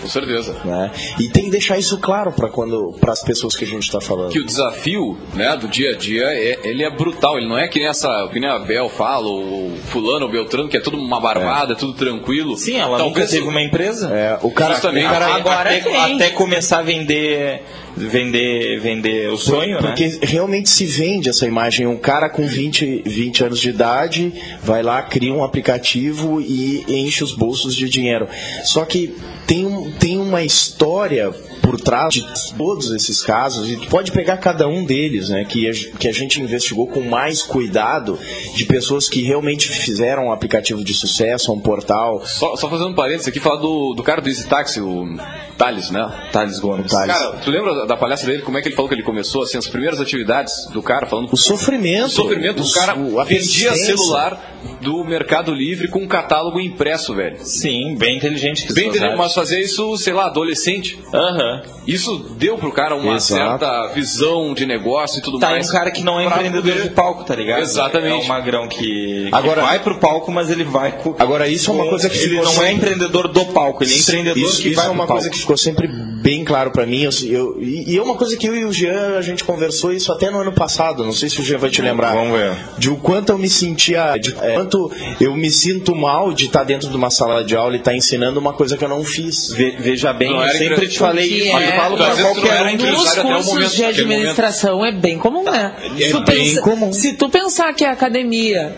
[0.00, 0.56] Com certeza.
[0.64, 0.90] Né?
[1.18, 4.00] E tem que deixar isso claro para quando para as pessoas que a gente está
[4.00, 4.30] falando.
[4.32, 7.38] Que o desafio né, do dia a dia é, ele é brutal.
[7.38, 10.68] Ele não é que nem, essa, que nem a Bel fala, ou fulano, ou Beltrano,
[10.68, 12.56] que é tudo uma barbada, é tudo tranquilo.
[12.56, 14.08] Sim, ela nunca Talvez- teve uma empresa.
[14.14, 15.06] É, o cara, Justamente.
[15.06, 17.62] o cara- Agora, até, até começar a vender,
[17.96, 19.88] vender, vender o sonho, né?
[19.88, 21.86] Porque realmente se vende essa imagem.
[21.86, 27.22] Um cara com 20, 20 anos de idade vai lá, cria um aplicativo e enche
[27.24, 28.28] os bolsos de dinheiro.
[28.64, 29.14] Só que
[29.46, 32.24] tem, um, tem uma história por trás de
[32.56, 36.12] todos esses casos, e tu pode pegar cada um deles, né, que a, que a
[36.12, 38.18] gente investigou com mais cuidado,
[38.54, 42.22] de pessoas que realmente fizeram um aplicativo de sucesso, um portal.
[42.26, 45.16] Só, só fazendo um parênteses aqui, falar do, do cara do Easy Taxi, o
[45.56, 46.10] Thales, né?
[46.32, 46.90] Thales Gomes.
[46.90, 47.12] Thales.
[47.16, 48.42] Cara, tu lembra da, palestra dele?
[48.42, 51.28] Como é que ele falou que ele começou, assim, as primeiras atividades do cara, falando
[51.30, 52.06] O sofrimento.
[52.06, 57.14] O sofrimento, o cara o- a vendia celular do Mercado Livre com um catálogo impresso,
[57.14, 57.36] velho.
[57.44, 58.72] Sim, bem inteligente.
[58.72, 60.98] Bem entendeu, mas fazia isso, sei lá, adolescente.
[61.12, 61.49] Aham.
[61.86, 63.58] Isso deu pro cara uma Exato.
[63.58, 65.66] certa visão de negócio e tudo Tá, mais.
[65.66, 67.60] é um cara que não é empreendedor poder- de palco, tá ligado?
[67.62, 68.12] Exatamente.
[68.22, 71.14] É um magrão que, que Agora- vai pro palco, mas ele vai com...
[71.18, 73.98] Agora, isso é uma coisa que Ele não é sempre- empreendedor do palco, ele é
[73.98, 75.34] empreendedor isso, que isso vai é uma coisa palco.
[75.34, 75.88] que ficou sempre
[76.30, 77.02] bem claro para mim.
[77.02, 80.12] Eu, eu, e é uma coisa que eu e o Jean, a gente conversou isso
[80.12, 82.14] até no ano passado, não sei se o Jean vai te lembrar.
[82.14, 82.52] Vamos ver.
[82.78, 84.90] De o quanto eu me sentia, de é, quanto
[85.20, 88.38] eu me sinto mal de estar dentro de uma sala de aula e estar ensinando
[88.38, 89.50] uma coisa que eu não fiz.
[89.52, 91.56] Ve, veja bem, Não eu sempre te falei isso.
[91.58, 92.76] é- Eu falo pra qualquer um.
[92.76, 95.74] Nos cursos momento, de administração é bem comum, né?
[95.98, 96.92] É Se tu bem pensa- comum.
[96.92, 98.76] Se tu pensar que a academia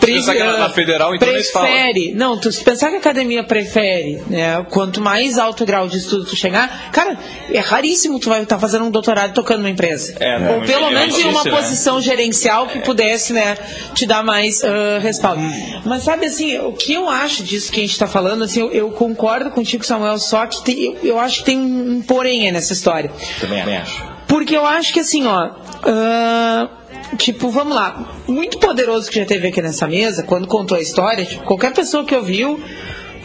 [0.00, 3.44] pre- pensar que na- federal, então, se prefere, não, tu se pensar que a academia
[3.44, 4.64] prefere, né?
[4.70, 7.18] Quanto mais alto grau de estudo tu chegar, cara,
[7.50, 10.14] é raríssimo tu vai estar fazendo um doutorado tocando numa empresa.
[10.20, 11.50] É, Ou não, pelo é menos em uma né?
[11.50, 13.56] posição gerencial que pudesse, né,
[13.94, 15.42] te dar mais ah, respaldo.
[15.84, 18.70] Mas sabe assim, o que eu acho disso que a gente está falando, assim, eu,
[18.72, 22.52] eu concordo contigo, Samuel, só que tem- eu, eu acho que tem um porém aí
[22.52, 23.10] nessa história.
[23.40, 24.04] Também acho.
[24.26, 25.50] Porque eu acho que assim, ó.
[25.84, 26.68] ah,
[27.16, 28.14] tipo, vamos lá.
[28.26, 32.04] Muito poderoso que já teve aqui nessa mesa, quando contou a história, tipo, qualquer pessoa
[32.04, 32.60] que ouviu.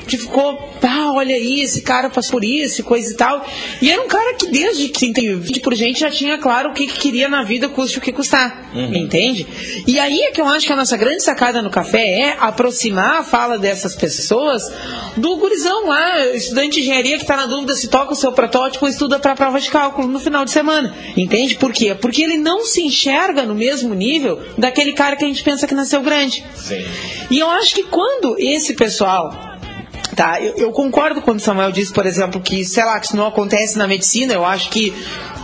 [0.08, 3.46] Que ficou, ah, olha aí, esse cara passou por isso, coisa e tal.
[3.82, 6.88] E era um cara que desde que 20 por gente já tinha claro o que,
[6.88, 8.70] que queria na vida, custe o que custar.
[8.74, 9.46] Entende?
[9.86, 13.20] E aí é que eu acho que a nossa grande sacada no café é aproximar
[13.20, 14.64] a fala dessas pessoas
[15.18, 18.86] do gurizão lá, estudante de engenharia que está na dúvida se toca o seu protótipo
[18.86, 20.96] ou estuda para a prova de cálculo no final de semana.
[21.16, 21.56] Entende?
[21.56, 21.94] Por quê?
[21.94, 25.74] Porque ele não se enxerga no mesmo nível daquele cara que a gente pensa que
[25.74, 26.44] nasceu grande.
[26.56, 26.86] Sim.
[27.30, 29.51] E eu acho que quando esse pessoal.
[30.16, 33.16] Tá, eu, eu concordo quando o Samuel disse, por exemplo, que, sei lá, que isso
[33.16, 34.34] não acontece na medicina.
[34.34, 34.94] Eu acho que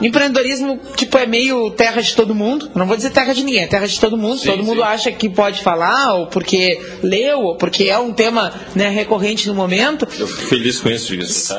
[0.02, 2.70] empreendedorismo, tipo, é meio terra de todo mundo.
[2.74, 4.40] Eu não vou dizer terra de ninguém, é terra de todo mundo.
[4.40, 4.88] Sim, todo mundo sim.
[4.88, 9.56] acha que pode falar, ou porque leu, ou porque é um tema né, recorrente no
[9.56, 10.08] momento.
[10.20, 11.54] Eu fico feliz com isso, diga-se.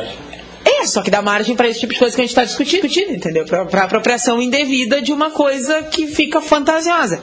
[0.64, 2.82] É, só que dá margem para esse tipo de coisa que a gente está discutindo,
[2.82, 3.44] discutindo, entendeu?
[3.46, 7.22] Para apropriação indevida de uma coisa que fica fantasiosa.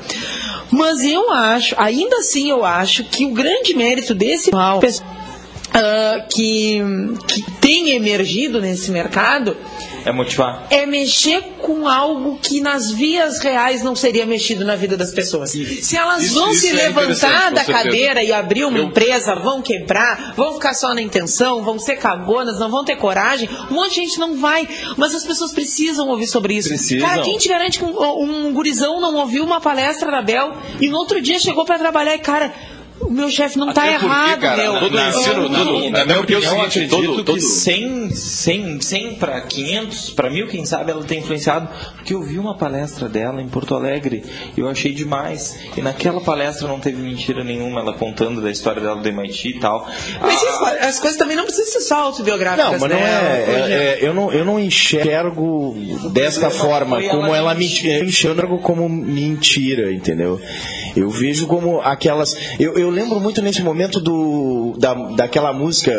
[0.71, 4.81] Mas eu acho, ainda assim eu acho que o grande mérito desse mal
[5.75, 6.81] ah, que,
[7.27, 9.55] que tem emergido nesse mercado
[10.05, 10.67] É motivar.
[10.69, 15.51] é mexer com algo que nas vias reais não seria mexido na vida das pessoas.
[15.51, 19.35] Se elas Isso- vão isso se é levantar da cadeira e abrir uma Eu- empresa,
[19.35, 23.73] vão quebrar, vão ficar só na intenção, vão ser cagonas, não vão ter coragem, um
[23.73, 24.67] monte de gente não vai.
[24.95, 26.69] Mas as pessoas precisam ouvir sobre isso.
[26.69, 27.07] Precisam.
[27.07, 30.87] Cara, quem te garante que um, um gurizão não ouviu uma palestra da Bel e
[30.87, 32.53] no outro dia chegou para trabalhar e, cara,
[32.99, 34.79] o meu chefe não tá porque, errado, cara, meu.
[34.79, 35.65] todo Ah, ensino, não.
[35.65, 39.15] todo- Na minha porque é o opinião, eu seguinte, todo- todo- que 100, 100, 100
[39.15, 41.67] para 500, para mil, quem sabe, ela tem influenciado.
[41.95, 44.23] Porque eu vi uma palestra dela em Porto Alegre
[44.55, 45.57] e eu achei demais.
[45.75, 49.59] E naquela palestra não teve mentira nenhuma, ela contando da história dela do MIT e
[49.59, 49.87] tal.
[50.21, 53.03] Mas isso, as coisas também não precisam ser só autobiográficas, Não, mas não né?
[53.05, 55.75] é, é- é- eu, não, eu não enxergo
[56.13, 57.91] desta forma, como ela ela me mentir.
[57.93, 60.39] eu enxergo como mentira, entendeu?
[60.95, 62.35] Eu vejo como aquelas.
[62.59, 65.93] Eu, eu lembro muito nesse momento do da, daquela música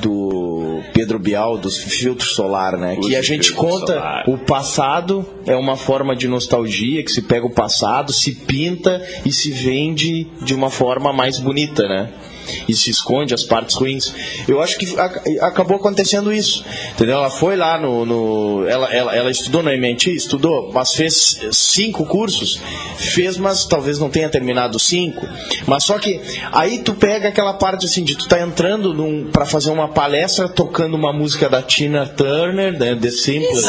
[0.00, 2.96] do Pedro Bial, dos filtros solar, né?
[3.02, 4.24] Que a gente filtro conta solar.
[4.28, 9.32] o passado é uma forma de nostalgia, que se pega o passado, se pinta e
[9.32, 12.10] se vende de uma forma mais bonita, né?
[12.68, 14.12] E se esconde as partes ruins.
[14.48, 16.64] Eu acho que ac- acabou acontecendo isso.
[16.92, 17.16] Entendeu?
[17.16, 18.04] Ela foi lá no.
[18.04, 22.60] no- ela, ela, ela estudou no MIT, estudou, mas fez cinco cursos.
[22.96, 25.26] Fez, mas talvez não tenha terminado cinco.
[25.66, 26.20] Mas só que
[26.52, 28.94] aí tu pega aquela parte assim de tu tá entrando
[29.32, 32.94] pra fazer uma palestra tocando uma música da Tina Turner, né?
[32.94, 33.48] The Simple.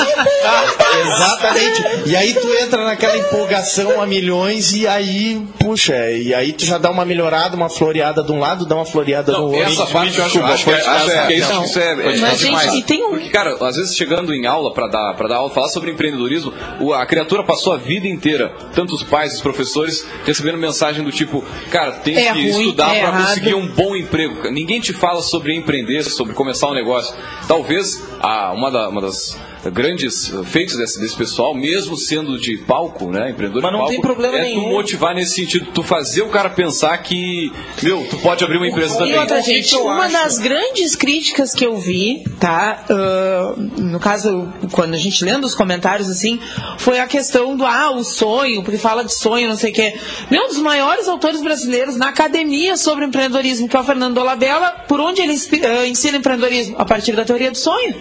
[1.05, 2.09] Exatamente.
[2.09, 6.77] E aí tu entra naquela empolgação a milhões e aí, puxa, e aí tu já
[6.77, 9.61] dá uma melhorada, uma floreada de um lado, dá uma floreada Não, no outro.
[9.63, 11.95] essa parte eu acho, acho que, é- acho que é isso, Não, isso é, é,
[11.95, 12.73] mas, é gente, demais.
[12.73, 15.49] e tem um- Porque, cara, às vezes chegando em aula para dar para dar aula,
[15.49, 16.53] falar sobre empreendedorismo,
[16.93, 21.43] a criatura passou a vida inteira, tanto os pais, os professores, recebendo mensagem do tipo,
[21.71, 24.49] cara, tem É que ruim, estudar é para conseguir um bom emprego.
[24.51, 27.15] Ninguém te fala sobre empreender, sobre começar um negócio.
[27.47, 29.37] Talvez a, uma, da- uma das
[29.71, 33.79] grandes eh, feitos desse, desse pessoal, mesmo sendo de palco, né, empreendedor Mas de não
[33.79, 34.63] palco, tem problema é nenhum.
[34.63, 37.51] tu motivar nesse sentido, tu fazer o cara pensar que,
[37.83, 39.19] meu, tu pode abrir uma empresa E também.
[39.19, 40.13] outra, O que gente, uma acho?
[40.13, 42.83] das grandes críticas que eu vi, tá?
[42.89, 46.39] ah, no caso, quando a gente lendo os comentários, assim,
[46.77, 49.95] foi a questão do, ah, o sonho, porque fala de sonho, não sei o quê.
[50.29, 54.71] Meu, um dos maiores autores brasileiros na academia sobre empreendedorismo, que é o Fernando Dolabella,
[54.87, 55.33] por onde ele
[55.65, 56.75] ah, ensina empreendedorismo?
[56.77, 57.95] A partir da teoria do sonho.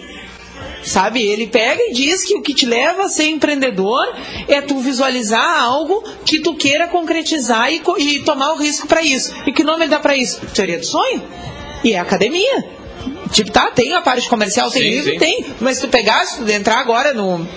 [0.83, 4.05] Sabe, ele pega e diz que o que te leva a ser empreendedor
[4.47, 9.33] é tu visualizar algo que tu queira concretizar e, e tomar o risco para isso.
[9.47, 10.39] E que nome ele dá para isso?
[10.53, 11.23] Teoria do sonho.
[11.83, 12.65] E é academia.
[13.31, 15.19] Tipo, tá, tem a parte comercial, tem Sim, livro, sim.
[15.19, 15.45] tem.
[15.59, 17.47] Mas se tu pegar, se tu entrar agora no,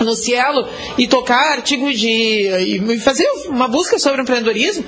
[0.00, 2.08] no Cielo e tocar artigo de.
[2.08, 4.84] e fazer uma busca sobre empreendedorismo,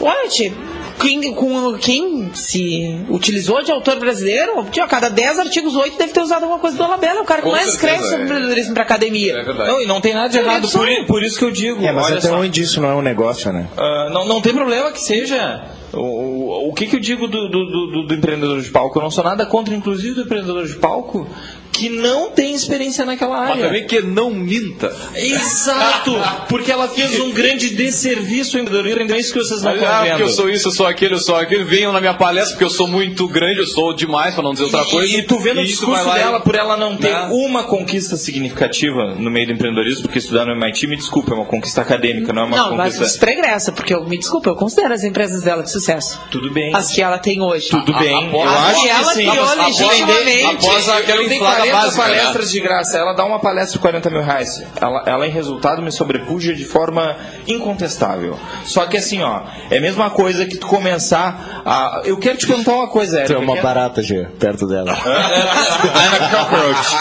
[0.00, 0.54] olha, tio,
[1.02, 6.12] quem, com quem se utilizou de autor brasileiro, tinha, a cada 10 artigos, 8 deve
[6.12, 7.18] ter usado alguma coisa do Dolabella.
[7.18, 8.24] É o cara que Com mais certeza, escreve sobre é.
[8.24, 9.32] empreendedorismo pra academia.
[9.32, 9.70] É verdade.
[9.70, 11.84] Não, e não tem nada de errado, do por, por isso que eu digo.
[11.84, 12.36] É, mas olha até só.
[12.36, 13.66] onde isso não é um negócio, né?
[13.76, 15.62] Ah, não, não tem problema que seja.
[15.92, 18.98] O, o, o que, que eu digo do, do, do- do empreendedor de palco?
[18.98, 21.26] Eu não sou nada contra, inclusive, do empreendedor de palco
[21.72, 23.64] que não tem experiência naquela Mas área.
[23.66, 24.94] também que não minta.
[25.14, 26.12] Exato!
[26.48, 29.14] Porque ela fez um grande desserviço ao empreendedorismo.
[29.14, 30.10] É isso que vocês não estão Ah, vendo.
[30.10, 31.64] porque eu sou isso, eu sou aquele, eu sou aquele.
[31.64, 34.64] Venham na minha palestra porque eu sou muito grande, eu sou demais, pra não dizer
[34.64, 35.10] outra coisa.
[35.16, 37.28] E, e tu vendo o isso discurso lá e- dela, por ela não ter Né?
[37.32, 41.46] uma conquista significativa no meio do empreendedorismo, porque estudar no MIT, me desculpa, é uma
[41.46, 43.18] conquista acadêmica, não é uma Não, mas conquista...
[43.18, 46.20] pregressa, porque eu me desculpa, eu considero as empresas dela de sucesso.
[46.30, 46.74] Tudo bem.
[46.74, 47.68] As que ela tem hoje.
[47.68, 48.28] Tudo bem.
[48.28, 49.28] após- eu acho que ela sim.
[49.28, 50.66] criou Após- legitimamente.
[50.66, 52.08] após aquela Ela tem inflada 40 básica, né?
[52.16, 52.98] palestras de graça.
[52.98, 54.62] Ela dá uma palestra de 40 mil reais.
[54.80, 57.16] Ela, ela, em resultado, me sobrepuja de forma
[57.46, 58.38] incontestável.
[58.64, 62.02] Só que assim, ó, é a mesma coisa que tu começar a...
[62.04, 63.34] Eu quero te perguntar uma coisa, Tu Érica.
[63.34, 64.92] é uma que barata, Gê, perto dela.
[64.96, 66.94] I'm a cockroach.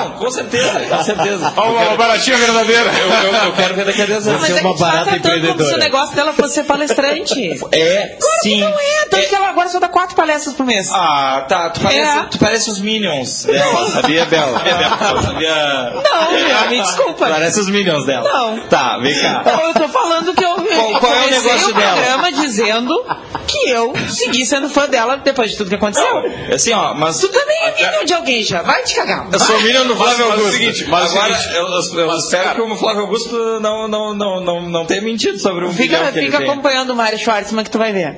[0.00, 1.52] Não, com certeza, com certeza.
[1.56, 2.90] Ó, uma baratinha verdadeira.
[2.92, 4.42] Eu, eu, eu quero ver daqui a 10 Não, anos.
[4.42, 5.78] mas Você é é uma tu barata tratando como se o empreendedora.
[5.78, 7.50] negócio dela fosse ser palestrante.
[7.72, 8.60] É, sim.
[8.60, 10.88] Não é, tanto que ela agora só dá quatro palestras por mês.
[10.92, 11.70] Ah, tá.
[11.70, 12.22] Tu parece, É.
[12.24, 14.62] tu parece os Minions dela, sabia, Bela?
[14.64, 15.22] É, Bela.
[15.22, 15.92] Sabia...
[16.04, 17.26] Não, me desculpa.
[17.28, 18.28] Parece os Minions dela.
[18.28, 18.60] Não.
[18.68, 19.42] Tá, vem cá.
[19.44, 21.96] Não, eu tô falando que eu, eu qual é o negócio o dela?
[21.96, 23.06] programa dizendo
[23.46, 26.06] que eu segui sendo fã dela depois de tudo que aconteceu.
[26.52, 27.18] Assim, ó, mas...
[27.18, 29.28] Tu também é filho de alguém já, vai te cagar.
[29.32, 30.52] Eu sou Minion do Flávio Mas- mas é o Augusto.
[30.52, 34.14] seguinte, mas é Agora, seguinte, eu, eu- eu espero que o Flávio Augusto não, não,
[34.14, 36.48] não, não, não tenha mentido sobre o Fica, ele fica tem.
[36.50, 38.16] acompanhando o Mário Schwartzman que tu vai ver.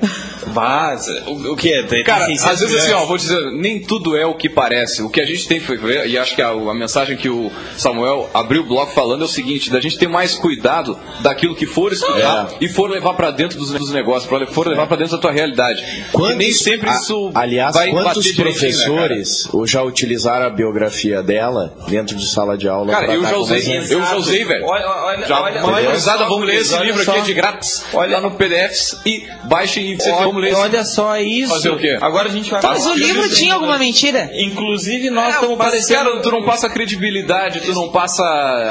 [0.53, 1.83] Mas, o, o quê?
[1.87, 5.01] Tem, Cara, às 600 vezes assim, ó, vou dizer, nem tudo é o que parece.
[5.01, 7.51] O que a gente tem que ver, e acho que a, a mensagem que o
[7.77, 11.65] Samuel abriu o bloco falando é o seguinte, da gente ter mais cuidado daquilo que
[11.65, 15.15] for estudar e for levar pra dentro dos, dos negócios, pra, for levar pra dentro
[15.15, 15.83] da tua realidade.
[16.11, 21.73] Porque nem sempre a- isso aliás, vai quantos né, professores já utilizaram a biografia dela
[21.87, 22.91] dentro de sala de aula?
[22.91, 23.91] Cara, pra eu dar já como usei, exemplo?
[23.93, 24.65] eu já usei, velho.
[24.65, 27.11] Olha, olha, Já, olha, olha vamos ler esse olha livro só.
[27.11, 27.83] aqui, é de grátis.
[27.93, 31.53] Olha- lá no PDFs e baixem e você vamos ler Olha, só isso.
[31.53, 31.97] Fazer o quê?
[32.01, 34.29] Agora a gente vai mas o livro tinha alguma mentira?
[34.33, 36.03] Inclusive, nós estamos mas, parecendo...
[36.03, 38.23] cara, tu não passa credibilidade, tu não passa.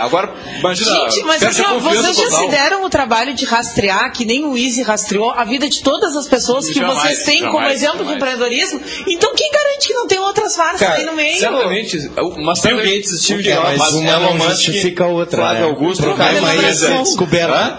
[0.03, 0.91] Agora, imagina.
[0.91, 2.41] Gente, mas assim, ó, vocês já total.
[2.41, 6.17] se deram o trabalho de rastrear, que nem o Easy rastreou, a vida de todas
[6.17, 8.17] as pessoas que Jamais, vocês têm como jamais, exemplo de jamais.
[8.17, 8.81] empreendedorismo?
[9.07, 11.39] Então quem garante que não tem outras farsas Cara, aí no meio?
[11.39, 13.55] Certamente, mas Bill certamente- Gates, Steve O?
[13.55, 15.69] Jobs, Mas uma Elon não Musk, justifica a outra, Flávio né?
[15.69, 17.79] Augusto, o Cara, aí é mas- a descoberta.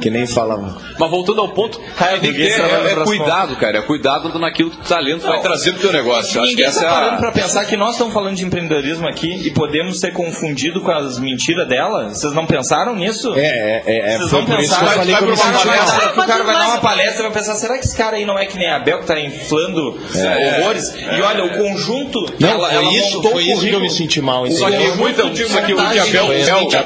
[0.00, 0.76] Que nem falava.
[0.98, 1.78] Mas voltando ao ponto,
[2.20, 3.78] tem que ter, é, é próximo cuidado, cara.
[3.78, 6.42] É cuidado naquilo que tu tá lendo, tu vai trazer pro teu negócio.
[6.42, 7.18] Acho que essa é parando a.
[7.18, 11.18] para pensar que nós estamos falando de empreendedorismo aqui e podemos ser confundidos com as
[11.18, 12.08] mentiras dela?
[12.08, 13.34] Vocês não pensaram nisso?
[13.34, 15.30] É, é, é, é Vocês foi vão por isso que pensar, eu falei vai pra
[15.30, 17.78] me uma palestra, que o cara vai dar Mas- uma palestra e vai pensar, será
[17.78, 20.94] que esse cara aí não é que nem a Bel que tá inflando é, horrores?
[20.94, 22.32] E olha, o conjunto.
[22.38, 24.46] Não, ela, foi ela isso, montou foi isso que eu me senti mal.
[24.50, 26.26] Só que muita, só que o que a Bel,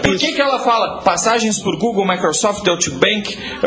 [0.03, 3.37] Por que, que ela fala passagens por Google, Microsoft, Deutsche Bank,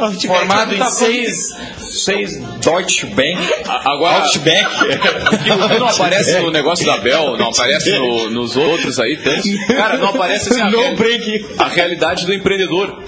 [0.00, 3.38] Bank formado em tá seis, seis Deutsche Bank,
[3.84, 4.66] Agora- Deutsche Bank.
[5.78, 9.44] Não aparece no negócio da Bel, não aparece no- nos outros aí, tantos.
[9.66, 10.94] Cara, não aparece assim, a, real-
[11.58, 13.02] a realidade do empreendedor.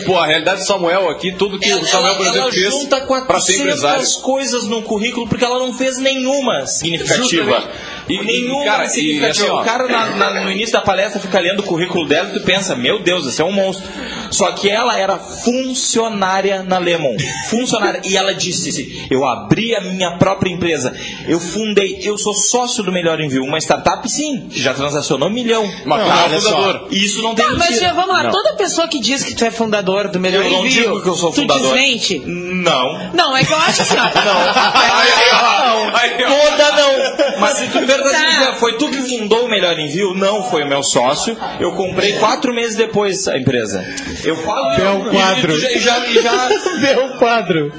[0.00, 2.96] Tipo, a realidade do Samuel aqui, tudo que o Samuel, por exemplo, ela fez junta
[3.40, 3.96] ser empresário.
[3.98, 7.26] 400 coisas no currículo porque ela não fez nenhuma significativa.
[7.26, 7.68] Justamente.
[8.08, 9.44] E- e, nenhuma cara, e significativa.
[9.46, 12.30] assim, ó, o cara na- na- no início da palestra fica lendo o currículo dela
[12.30, 13.86] e tu pensa, meu Deus, esse é um monstro.
[14.30, 17.14] Só que ela era funcionária na Lemon.
[17.48, 18.00] Funcionária.
[18.04, 20.94] E ela disse, eu abri a minha própria empresa.
[21.28, 23.44] Eu fundei, eu sou sócio do Melhor Envio.
[23.44, 25.70] Uma startup, sim, que já transacionou um milhão.
[25.84, 26.88] Mas Não, é olha só, fundador.
[26.90, 27.92] E isso não tem Tá, mas mentira.
[27.94, 28.30] vamos lá, Não.
[28.30, 31.08] toda pessoa que diz que tu é fundador do Melhor Eu não Envio, digo que
[31.08, 31.72] eu sou tu fundador.
[31.74, 32.18] desmente?
[32.26, 33.10] Não.
[33.12, 33.94] Não, é que eu acho assim.
[34.22, 36.50] Não, ó.
[36.50, 37.40] toda não.
[37.40, 38.12] Mas se tu verdade
[38.46, 38.54] Tá.
[38.58, 40.14] foi tu que fundou o Melhor Envio?
[40.14, 41.36] Não, foi o meu sócio.
[41.60, 43.84] Eu comprei quatro meses depois a empresa.
[44.24, 44.72] Eu falo.
[44.74, 45.52] E- Quadro.
[45.52, 46.48] E, tu já, e já, e já-
[46.80, 47.72] Bel quadro.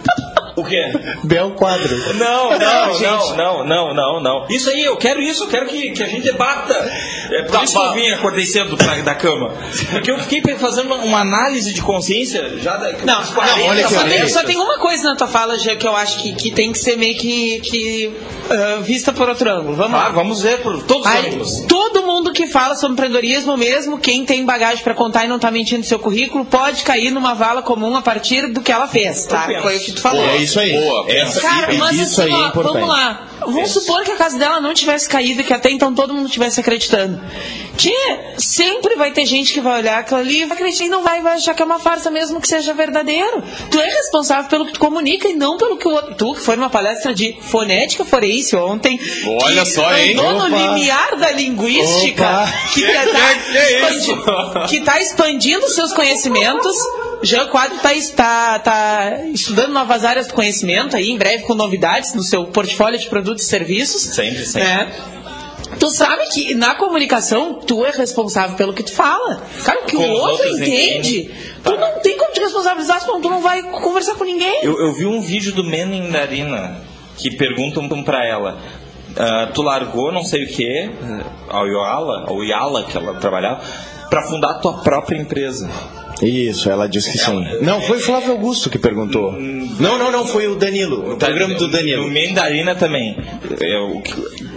[0.56, 0.92] O quê?
[1.24, 2.14] Bel quadro.
[2.16, 3.36] Não, não, gente.
[3.36, 4.48] não, não, não, não, não.
[4.50, 6.74] Isso aí, eu quero isso, eu quero que, que a gente debata.
[7.32, 9.52] É por isso que eu vim, acordei cedo pra, da cama.
[9.92, 12.92] Porque eu fiquei fazendo uma, uma análise de consciência já da.
[13.04, 15.88] Não, não, 40 olha só, tem, só tem uma coisa na tua fala, já que
[15.88, 18.14] eu acho que, que tem que ser meio que, que
[18.50, 19.76] ah, vista por outro ângulo.
[19.76, 20.10] Vamos Ah, lá.
[20.10, 21.62] vamos ver por todos os ângulos.
[21.68, 25.50] todo mundo que fala sobre empreendedorismo, mesmo quem tem bagagem para contar e não tá
[25.50, 29.26] mentindo no seu currículo, pode cair numa vala comum a partir do que ela fez,
[29.26, 29.48] tá?
[29.62, 30.24] Foi o que tu falou.
[30.24, 30.74] É isso aí.
[30.74, 32.74] Boa, É, Cara, mas isso assim, ó, é importante.
[32.74, 33.28] vamos lá.
[33.46, 36.28] Vamos supor que a casa dela não tivesse caído e que até então todo mundo
[36.28, 37.20] estivesse acreditando.
[37.76, 41.04] Tia, sempre vai ter gente que vai olhar aquilo ali e vai acreditar e não
[41.04, 43.44] vai, vai achar que é uma farsa mesmo que seja verdadeiro.
[43.70, 46.16] Tu é responsável pelo que tu comunica e não pelo que o outro.
[46.16, 48.98] Tu, que foi numa palestra de fonética forense ontem.
[49.44, 50.12] Olha que só, hein?
[50.14, 50.56] andou no Opa.
[50.76, 52.24] limiar da linguística.
[52.24, 52.54] Opa.
[52.74, 54.12] Que, Que- tá que- que é isso?
[54.12, 56.76] expandi- que tá expandindo seus conhecimentos.
[57.24, 62.14] Jean Quadro tá, está tá estudando novas áreas do conhecimento aí, em breve com novidades
[62.14, 64.02] no seu portfólio de produtos e serviços.
[64.14, 64.68] Sempre, sempre.
[64.68, 64.92] né?
[65.80, 69.42] Tu sabe que na comunicação tu é responsável pelo que tu fala.
[69.64, 71.32] Cara, o que Como o outro outros entende,
[71.64, 74.60] tu não tem como te responsabilizar, senão tu não vai conversar com ninguém.
[74.64, 76.82] Eu, eu vi um vídeo do Menin Darina
[77.18, 78.60] que perguntam pra ela.
[79.18, 80.92] ah, tu largou não sei o que,
[81.50, 83.62] ao Yala, ao Yala que ela trabalhava,
[84.10, 85.70] pra fundar a tua própria empresa.
[86.24, 87.46] Isso, ela disse que sim.
[87.62, 89.34] Não, foi o Flávio Augusto que perguntou.
[89.34, 91.14] Não, não, não, foi o Danilo.
[91.14, 92.08] O programa do No Danilo.
[92.10, 93.18] Mandarina também.
[93.60, 94.02] Eu,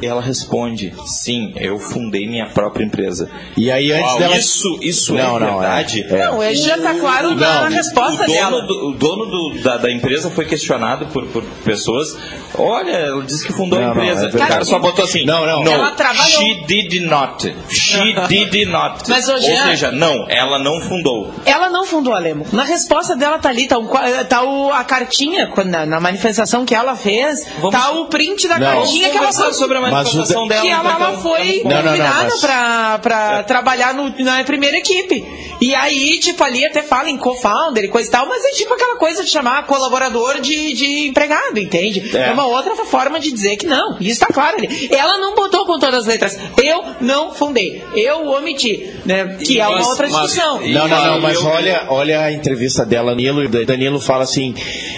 [0.02, 3.30] ela responde: Sim, eu fundei minha própria empresa.
[3.56, 4.36] E aí antes Uau, dela.
[4.36, 6.06] Isso, isso Não, é não, verdade?
[6.08, 6.26] é.
[6.26, 8.62] Não, hoje já tá claro na resposta o dono, dela.
[8.62, 12.16] do, o dono do- da, da empresa foi questionado por, por pessoas.
[12.58, 14.26] Olha, ela disse que fundou Não, a não, empresa.
[14.26, 15.66] é o cara só botou assim: Não, não.
[15.72, 17.54] Ela trabalhou- She did not.
[17.70, 19.02] She did not.
[19.08, 21.32] Mas, hoje Ou é- seja, não, ela não fundou.
[21.44, 22.46] Ela não fundou a Lemo.
[22.52, 26.64] Na resposta dela tá ali, tá, um qua- tá o, a cartinha, na, na manifestação
[26.64, 28.66] que ela fez, Vamos- tá o print da Não.
[28.66, 30.66] cartinha que ela foi, sobre a Mas o manifestação da- dela.
[30.66, 34.76] que ela, ela foi Não, não, não, convidada mas- pra, pra trabalhar no- na primeira
[34.76, 35.24] equipe.
[35.60, 38.74] E aí, tipo, ali até fala em co-founder e coisa e tal, mas é tipo
[38.74, 42.14] aquela coisa de chamar colaborador de, de empregado, entende?
[42.16, 42.28] É.
[42.28, 42.32] É.
[42.32, 43.96] uma outra forma de dizer que não.
[44.00, 44.88] Isso tá claro ali.
[44.92, 46.36] Ela não botou com todas as letras.
[46.62, 47.82] Eu não fundei.
[47.94, 48.94] Eu omiti.
[49.06, 49.36] Né?
[49.42, 50.62] Que é uma Mas- outra mas- discussão.
[50.62, 54.54] e- Não, não, não, mas olha, olha a entrevista dela, Danilo, Danilo fala assim,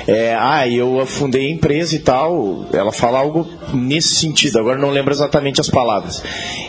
[0.06, 4.90] é, ah, eu fundei a empresa e tal, ela fala algo nesse sentido, agora não
[4.90, 6.22] lembro exatamente as palavras.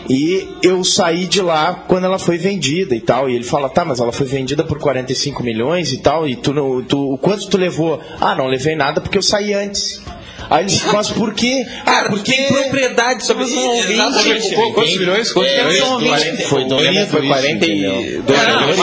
[0.09, 3.85] E eu saí de lá quando ela foi vendida e tal, e ele fala, tá,
[3.85, 7.99] mas ela foi vendida por 45 milhões e tal, e tu, tu quanto tu levou?
[8.19, 10.01] Ah, não levei nada porque eu saí antes.
[10.49, 11.65] Aí ele disse, mas por quê?
[11.85, 12.31] Ah, porque...
[12.33, 14.55] tem propriedade sobre Mas ouvinte- Exatamente.
[14.55, 15.31] Qu- Quantos milhões?
[15.31, 15.81] Quantos milhões?
[15.81, 18.21] ouvinte- 40, Foi doido foi isso, 40 e...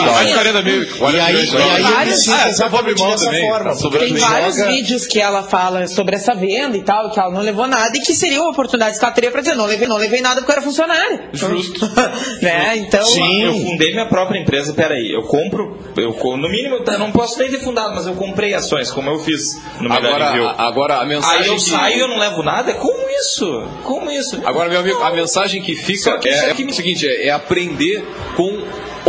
[0.07, 0.83] Mais de 40 mil.
[0.83, 3.75] E 40 aí, essa pobre mão também, forma.
[3.99, 7.67] Tem vários vídeos que ela fala sobre essa venda e tal, que ela não levou
[7.67, 10.21] nada e que seria uma oportunidade que ela teria pra dizer, não levei, não levei
[10.21, 11.19] nada porque eu era funcionário.
[11.33, 11.85] Justo.
[12.41, 12.77] né?
[12.77, 13.01] Então,
[13.41, 17.49] Eu fundei minha própria empresa, peraí, eu compro, eu, no mínimo, eu não posso nem
[17.49, 21.56] ter fundado, mas eu comprei ações, como eu fiz no Melhor Agora, agora a mensagem
[21.57, 22.73] eu saio e eu não levo nada?
[22.73, 23.63] Como isso?
[23.83, 24.39] Como isso?
[24.45, 28.05] Agora, meu amigo, a mensagem que fica é, é que- o seguinte: é, é aprender
[28.35, 28.63] com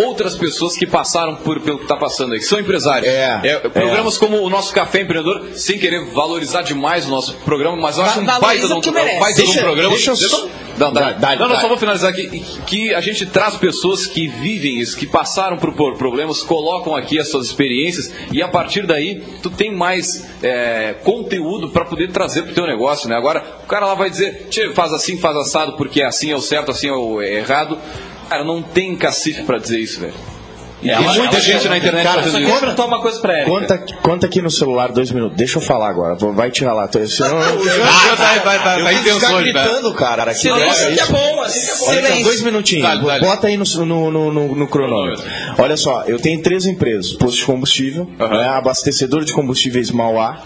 [0.07, 3.13] outras pessoas que passaram por, pelo que está passando aí, que são empresários.
[3.13, 7.97] É, programas como o nosso Café Empreendedor, sem querer valorizar demais o nosso programa, mas
[7.99, 9.21] eu acho um baita de um, o que merece.
[9.21, 9.89] baita de um Deixa- programa.
[9.91, 11.61] deixa eu só- Não, dá- Dá- dá- não, não, dá.
[11.61, 12.45] só vou finalizar aqui.
[12.65, 17.19] Que a gente traz pessoas que vivem isso, que passaram por, por problemas, colocam aqui
[17.19, 22.43] as suas experiências e a partir daí tu tem mais é, conteúdo para poder trazer
[22.43, 23.17] pro teu negócio, né?
[23.17, 26.41] Agora o cara lá vai dizer, "Tchê, faz assim, faz assado, porque assim é o
[26.41, 27.77] certo, assim é o errado.
[28.29, 30.15] Cara, não tem cacife para dizer isso, velho.
[30.81, 32.47] E Ela- tem muita ela- gente na internet Cara, fazendo isso.
[32.51, 33.51] quero perguntar uma coisa pra Erika.
[33.51, 35.37] Conta, conta aqui no celular dois minutos.
[35.37, 36.15] Deixa eu falar agora.
[36.15, 36.87] Vou- Vai tirar lá.
[36.87, 39.53] Tô- Senão, Ah, tá, tá, tá, tá eu vou em ficar tensões, né?
[39.65, 40.23] gritando, cara.
[40.23, 41.13] Aqui, Silêncio é que é isso.
[41.13, 41.85] bom, assim que é bom.
[41.89, 42.25] Olha, Silêncio.
[42.25, 42.83] dois minutinhos.
[42.89, 43.25] Dale, dale.
[43.27, 45.25] Bota aí no, no, no, no- no cronômetro.
[45.59, 50.41] Olha só, eu tenho três empresas: posto de combustível, né, abastecedor de combustíveis Mauá.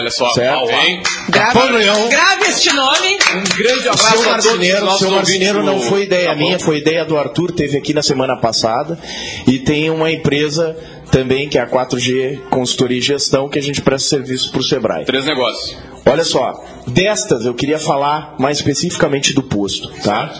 [0.00, 0.70] Olha só, Certo.
[0.70, 1.02] Hein?
[1.28, 3.18] grave, grave este nome.
[3.34, 6.78] Um grande abraço seu a marceneiro, nossos seu marceneiro não foi ideia Tá minha, foi
[6.78, 8.98] ideia do Arthur, teve aqui na semana passada.
[9.46, 10.76] E tem uma empresa
[11.10, 14.64] também, que é a 4G Consultoria e Gestão, que a gente presta serviço para o
[14.64, 15.04] Sebrae.
[15.04, 15.76] Três negócios.
[16.06, 20.32] Olha só, destas eu queria falar mais especificamente do posto, tá?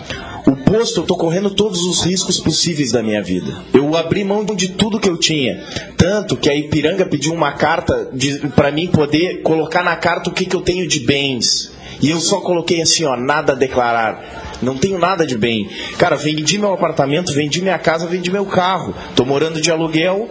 [0.50, 3.62] O posto, eu tô correndo todos os riscos possíveis da minha vida.
[3.72, 5.62] Eu abri mão de tudo que eu tinha.
[5.96, 8.10] Tanto que a Ipiranga pediu uma carta
[8.56, 11.70] para mim poder colocar na carta o que, que eu tenho de bens.
[12.02, 14.58] E eu só coloquei assim, ó, nada a declarar.
[14.60, 15.70] Não tenho nada de bem.
[15.98, 18.92] Cara, vendi meu apartamento, vendi minha casa, vendi meu carro.
[19.14, 20.28] Tô morando de aluguel,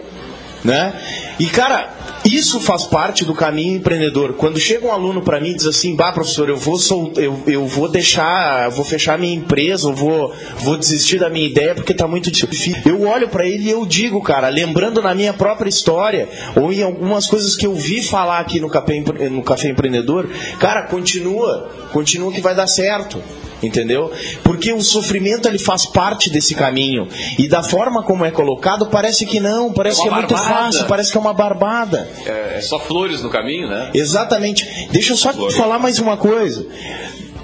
[0.64, 0.92] né?
[1.38, 4.34] E cara, isso faz parte do caminho empreendedor.
[4.34, 7.12] Quando chega um aluno para mim e diz assim, bah, professor, eu vou sol...
[7.16, 11.46] eu, eu vou deixar, eu vou fechar minha empresa, eu vou, vou desistir da minha
[11.46, 12.76] ideia porque tá muito difícil.
[12.84, 16.82] Eu olho para ele e eu digo, cara, lembrando na minha própria história ou em
[16.82, 19.00] algumas coisas que eu vi falar aqui no Café,
[19.30, 23.22] no Café Empreendedor, cara, continua, continua que vai dar certo.
[23.62, 24.10] Entendeu?
[24.42, 27.06] Porque o sofrimento ele faz parte desse caminho.
[27.38, 30.34] E da forma como é colocado, parece que não, parece É que é uma muito
[30.34, 30.54] barbada.
[30.64, 32.08] fácil, parece que é uma barbada.
[32.24, 33.90] É, é só flores no caminho, né?
[33.92, 34.88] Exatamente.
[34.90, 36.66] Deixa eu só falar mais uma coisa.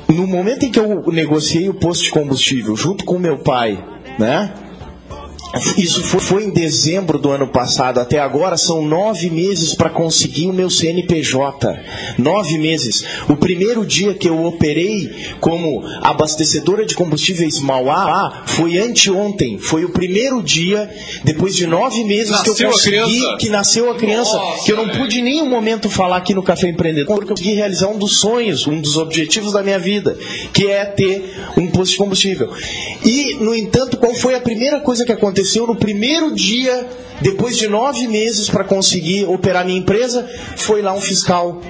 [0.09, 3.79] no momento em que eu negociei o posto de combustível junto com meu pai,
[4.19, 4.53] né?
[5.77, 7.99] Isso foi, em dezembro do ano passado.
[7.99, 11.79] Até agora são nove meses para conseguir o meu CNPJ.
[12.19, 13.05] Nove meses.
[13.29, 19.59] O primeiro dia que eu operei como abastecedora de combustíveis Mauá foi anteontem.
[19.59, 20.91] Foi o primeiro dia,
[21.25, 24.37] depois de nove meses, nasceu que eu consegui que nasceu a criança.
[24.37, 27.37] Nossa, que eu não pude em nenhum momento falar aqui no Café Empreendedor, porque eu
[27.37, 30.17] consegui realizar um dos sonhos, um dos objetivos da minha vida,
[30.53, 32.51] que é ter um posto de combustível.
[33.05, 35.36] E, no entanto, qual foi a primeira coisa que aconteceu?
[35.37, 36.89] Aconteceu no primeiro dia,
[37.21, 40.27] depois de nove meses para conseguir operar minha empresa,
[40.57, 41.61] foi lá um fiscal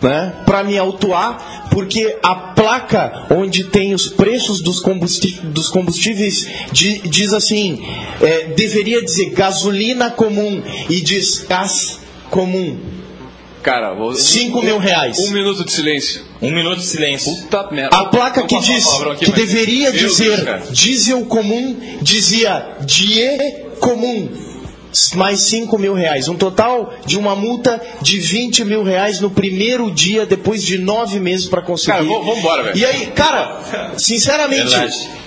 [0.00, 6.48] né, para me autuar, porque a placa onde tem os preços dos combustíveis, dos combustíveis
[6.72, 7.84] diz assim,
[8.22, 12.00] é, deveria dizer gasolina comum e diz gás
[12.30, 13.01] comum.
[13.62, 14.14] Cara, vou...
[14.14, 15.18] 5 mil reais.
[15.20, 16.22] Um minuto de silêncio.
[16.40, 17.32] Um minuto de silêncio.
[17.42, 17.96] Puta merda.
[17.96, 23.38] A placa que diz aqui, que deveria dizer Deus, diesel comum dizia die
[23.78, 24.28] comum.
[25.14, 26.28] Mais 5 mil reais.
[26.28, 31.18] Um total de uma multa de 20 mil reais no primeiro dia, depois de nove
[31.18, 31.92] meses para conseguir.
[31.92, 32.76] Cara, vamos embora, velho.
[32.76, 34.74] E aí, cara, sinceramente.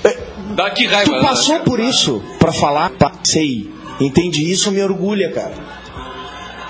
[0.04, 0.18] É,
[0.56, 1.12] Dá que raiva.
[1.12, 2.92] Tu passou por isso para falar?
[2.92, 3.70] Passei.
[4.00, 4.52] Entende?
[4.52, 5.54] Isso me orgulha, cara.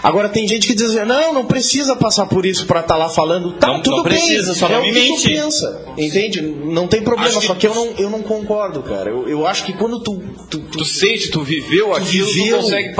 [0.06, 3.10] Agora tem gente que diz, não, não precisa passar por isso para estar tá lá
[3.10, 3.54] falando.
[3.54, 4.14] Tá, não, tudo não bem.
[4.14, 5.30] precisa, só é não me mente.
[5.30, 6.44] pensa, entende?
[6.44, 7.48] Não tem problema, que...
[7.48, 9.10] só que eu não, eu não concordo, cara.
[9.10, 10.22] Eu, eu acho que quando tu...
[10.48, 12.58] Tu, tu, tu sente, tu viveu tu aquilo, viveu...
[12.60, 12.96] tu consegue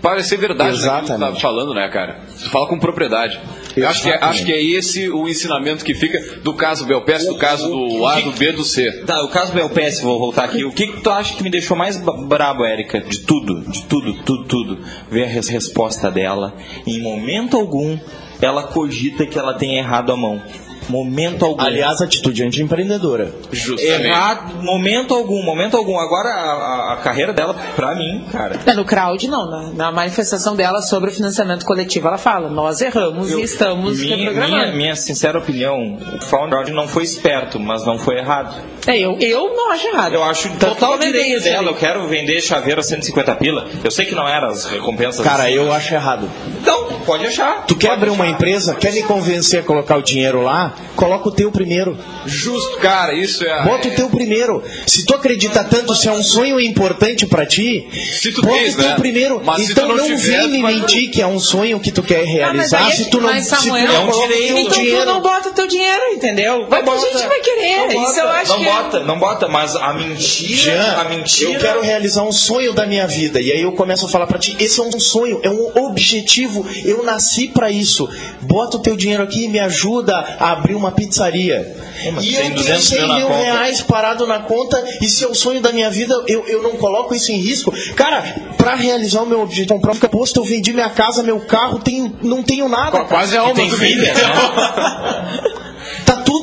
[0.00, 1.10] parecer verdade Exatamente.
[1.10, 2.20] Né, que tu tá falando, né, cara?
[2.42, 3.38] Tu fala com propriedade.
[3.76, 7.26] Eu acho que, é, acho que é esse o ensinamento que fica do caso Belpes,
[7.26, 8.90] do caso do A, do B, do C.
[9.04, 10.64] Tá, o caso Belpes, vou voltar aqui.
[10.64, 13.00] O que, que tu acha que me deixou mais brabo, Érica?
[13.00, 14.78] De tudo, de tudo, tudo, tudo.
[15.10, 16.54] Ver a resposta dela.
[16.86, 17.98] Em momento algum,
[18.40, 20.42] ela cogita que ela tem errado a mão.
[20.88, 21.62] Momento algum.
[21.62, 23.32] Aliás, atitude anti-empreendedora.
[23.50, 24.06] Justamente.
[24.06, 25.98] Errado, momento algum, momento algum.
[25.98, 28.60] Agora, a, a carreira dela, pra mim, cara.
[28.64, 29.50] É, no crowd, não.
[29.50, 34.00] Na, na, manifestação dela sobre o financiamento coletivo, ela fala: nós erramos eu, e estamos
[34.00, 34.56] minha, reprogramando.
[34.56, 38.54] Minha, minha sincera opinião, o Founder não foi esperto, mas não foi errado.
[38.86, 40.14] É, eu, eu não acho errado.
[40.14, 41.70] Eu acho total direito dela.
[41.70, 43.66] Eu quero vender chaveiro a 150 pila.
[43.82, 45.24] Eu sei que não eram as recompensas.
[45.24, 45.54] Cara, assim.
[45.54, 46.30] eu acho errado.
[46.60, 47.66] Então, pode achar.
[47.66, 48.22] Tu quer pode abrir achar.
[48.22, 50.74] uma empresa, quer me convencer a colocar o dinheiro lá?
[50.96, 51.96] Coloca o teu primeiro.
[52.24, 53.64] Justo, cara, isso é.
[53.64, 54.62] Bota o teu primeiro.
[54.86, 57.86] Se tu acredita tanto, se é um sonho importante para ti,
[58.18, 58.94] se tu bota tens, o teu né?
[58.96, 59.42] primeiro.
[59.44, 62.24] Mas então não, não tiver, vem me mentir que é um sonho que tu quer
[62.24, 62.86] realizar.
[62.86, 64.58] Ah, se tu não, mas, Samuel, se tu não é um direito.
[64.58, 65.00] Então dinheiro.
[65.00, 66.66] tu não bota o teu dinheiro, entendeu?
[66.66, 67.76] Vai não que a gente vai querer.
[67.76, 69.04] Não isso bota, eu acho não que bota, é...
[69.04, 71.50] não bota, mas a mentira, Jean, a mentira.
[71.52, 73.40] Eu quero realizar um sonho da minha vida.
[73.40, 76.66] E aí eu começo a falar para ti, esse é um sonho, é um objetivo.
[76.84, 78.08] Eu nasci para isso.
[78.40, 81.56] Bota o teu dinheiro aqui e me ajuda a abrir uma pizzaria.
[82.04, 85.60] É, e eu tenho 100 mil, reais parado na conta e se é o sonho
[85.60, 87.72] da minha vida, eu, eu não coloco isso em risco.
[87.94, 88.22] Cara,
[88.58, 92.12] para realizar o meu objetivo, para ficar posto, eu vendi minha casa, meu carro, tenho,
[92.22, 93.04] não tenho nada.
[93.04, 94.12] Quase a alma né?
[94.12, 95.52] Tá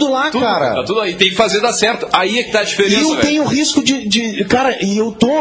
[0.03, 0.75] tudo lá, tudo, cara.
[0.75, 1.13] Tá tudo aí.
[1.15, 2.07] Tem que fazer dar certo.
[2.11, 2.95] Aí é que tá a diferença.
[2.95, 3.21] E eu véio.
[3.21, 5.31] tenho risco de, de, Cara, e eu tô.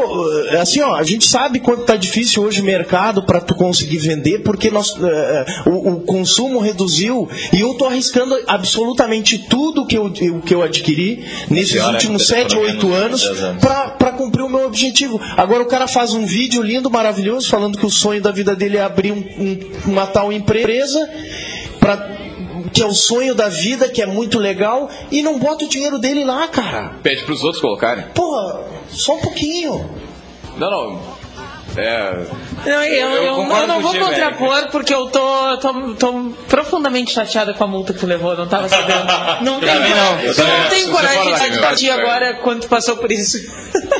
[0.60, 4.42] Assim, ó, a gente sabe quanto tá difícil hoje o mercado para tu conseguir vender,
[4.42, 10.10] porque nós, uh, o, o, consumo reduziu e eu tô arriscando absolutamente tudo que eu,
[10.10, 13.62] que eu adquiri nesses Senhora, últimos 7, 8 anos, anos.
[13.98, 15.20] para cumprir o meu objetivo.
[15.36, 18.76] Agora o cara faz um vídeo lindo, maravilhoso, falando que o sonho da vida dele
[18.76, 21.08] é abrir um, um, uma tal empresa
[21.80, 22.21] para
[22.72, 25.98] que é o sonho da vida, que é muito legal, e não bota o dinheiro
[25.98, 26.96] dele lá, cara.
[27.02, 28.04] Pede pros outros colocarem.
[28.14, 28.60] Porra,
[28.90, 29.90] só um pouquinho.
[30.56, 31.22] Não, não.
[31.76, 32.26] É.
[32.66, 37.54] Não, eu, eu, eu, eu não vou contrapor porque eu tô, tô, tô, profundamente chateada
[37.54, 39.06] com a multa que tu levou, não tava sabendo.
[39.42, 40.20] Não tem, não.
[40.20, 43.38] Eu não tenho coragem de admitir agora quando passou por isso.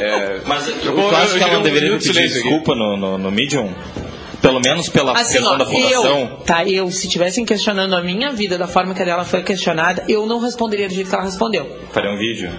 [0.00, 3.30] É, mas eu, eu, eu acho que ela não deveria pedir desculpa no, no, no
[3.30, 3.72] Medium?
[4.42, 6.18] Pelo menos pela assim, questão ó, da fundação.
[6.18, 10.04] Eu, tá, eu, se tivessem questionando a minha vida da forma que ela foi questionada,
[10.08, 11.78] eu não responderia do jeito que ela respondeu.
[11.92, 12.50] Faria um vídeo?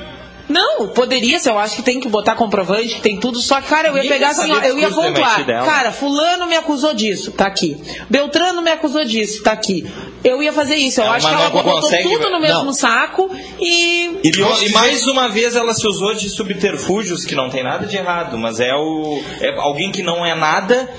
[0.47, 3.67] Não, poderia ser, eu acho que tem que botar comprovante, que tem tudo, só que,
[3.67, 5.45] cara, eu ia pegar assim, ó, eu ia pontuar.
[5.45, 7.77] Cara, fulano me acusou disso, tá aqui.
[8.09, 9.85] Beltrano me acusou disso, tá aqui.
[10.23, 12.03] Eu ia fazer isso, eu Ela acho que ela botou consegue...
[12.03, 12.73] tudo no mesmo não.
[12.73, 13.29] saco
[13.59, 14.19] e...
[14.23, 14.31] E,
[14.65, 18.37] e, mais uma vez ela se usou de subterfúgios, que não tem nada de errado,
[18.37, 20.89] mas é, o, é alguém que não é nada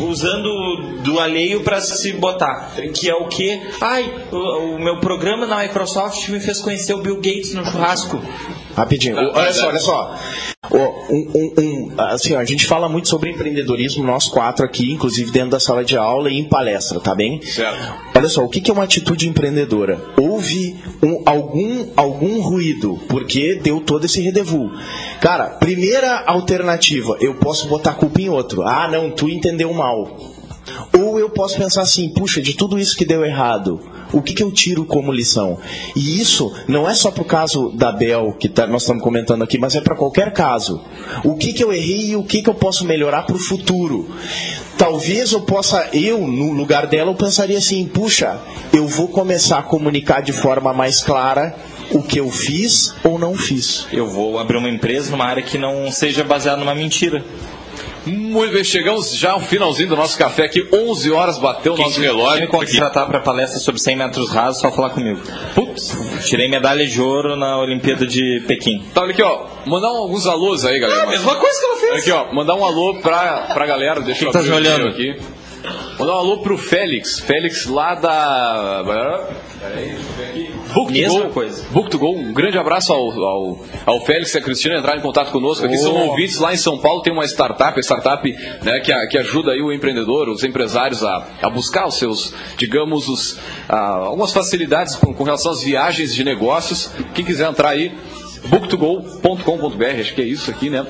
[0.00, 2.74] usando do alheio para se botar.
[2.94, 3.60] Que é o que?
[3.80, 8.22] Ai, o, o, meu programa na Microsoft me fez conhecer o Bill Gates no churrasco.
[8.76, 9.16] Rapidinho.
[9.16, 9.68] Tá, olha tá, só, tá.
[9.68, 10.18] olha só.
[10.72, 15.50] Um- um- um, assim, a gente fala muito sobre empreendedorismo, nós quatro aqui, inclusive dentro
[15.50, 17.40] da sala de aula e em palestra, tá bem?
[17.42, 17.94] Certo.
[18.14, 20.00] Olha só, o que que é uma atitude empreendedora?
[20.16, 24.70] Houve um- algum, algum ruído, porque deu todo esse redevu.
[25.20, 28.62] Cara, primeira alternativa, eu posso botar a culpa em outro.
[28.62, 30.16] Ah, não, tu entendeu mal.
[30.98, 33.78] Ou eu posso pensar assim, puxa, de tudo isso que deu errado,
[34.14, 35.58] o que, que eu tiro como lição?
[35.94, 39.58] E isso não é só pro caso da Bel, que tá- nós estamos comentando aqui,
[39.58, 40.80] mas é para qualquer caso.
[41.24, 44.08] O que, que eu errei e o que, que eu posso melhorar para o futuro?
[44.78, 48.38] Talvez eu possa, eu, no lugar dela, eu pensaria assim, puxa,
[48.72, 51.54] eu vou começar a comunicar de forma mais clara
[51.92, 53.86] o que eu fiz ou não fiz.
[53.92, 57.24] Eu vou abrir uma empresa numa área que não seja baseada numa mentira.
[58.06, 60.66] Muito bem, chegamos já ao finalzinho do nosso café aqui.
[60.72, 62.40] 11 horas bateu o nosso Quem relógio.
[62.42, 65.20] me contratar para palestra sobre 100 metros rasos, só falar comigo.
[65.54, 65.96] Putz,
[66.26, 68.84] tirei medalha de ouro na Olimpíada de Pequim.
[68.92, 69.46] Tá, olha aqui, ó.
[69.64, 71.06] Mandar alguns alôs aí, galera.
[71.06, 72.00] mesma coisa que ela fez.
[72.00, 72.32] Aqui, ó.
[72.34, 74.00] Mandar um alô pra, pra galera.
[74.02, 74.88] Deixa eu Quem tá abrir olhando?
[74.88, 75.16] aqui.
[75.98, 77.20] Mandar um alô pro Félix.
[77.20, 78.82] Félix lá da.
[80.74, 81.30] Book to Mesma Go.
[81.30, 81.64] coisa.
[81.70, 82.10] Book to Go.
[82.16, 85.76] Um grande abraço ao, ao, ao Félix e a Cristina entrarem em contato conosco aqui.
[85.78, 86.10] São Oh.
[86.10, 87.00] ouvintes lá em São Paulo.
[87.02, 88.30] Tem uma startup, a startup
[88.62, 92.34] né, que, a- que ajuda aí o empreendedor, os empresários a, a buscar os seus,
[92.58, 96.90] digamos, os, ah, algumas facilidades com, com relação às viagens de negócios.
[97.14, 97.92] Quem quiser entrar aí,
[98.48, 100.86] booktogo.com.br, acho que é isso aqui, né?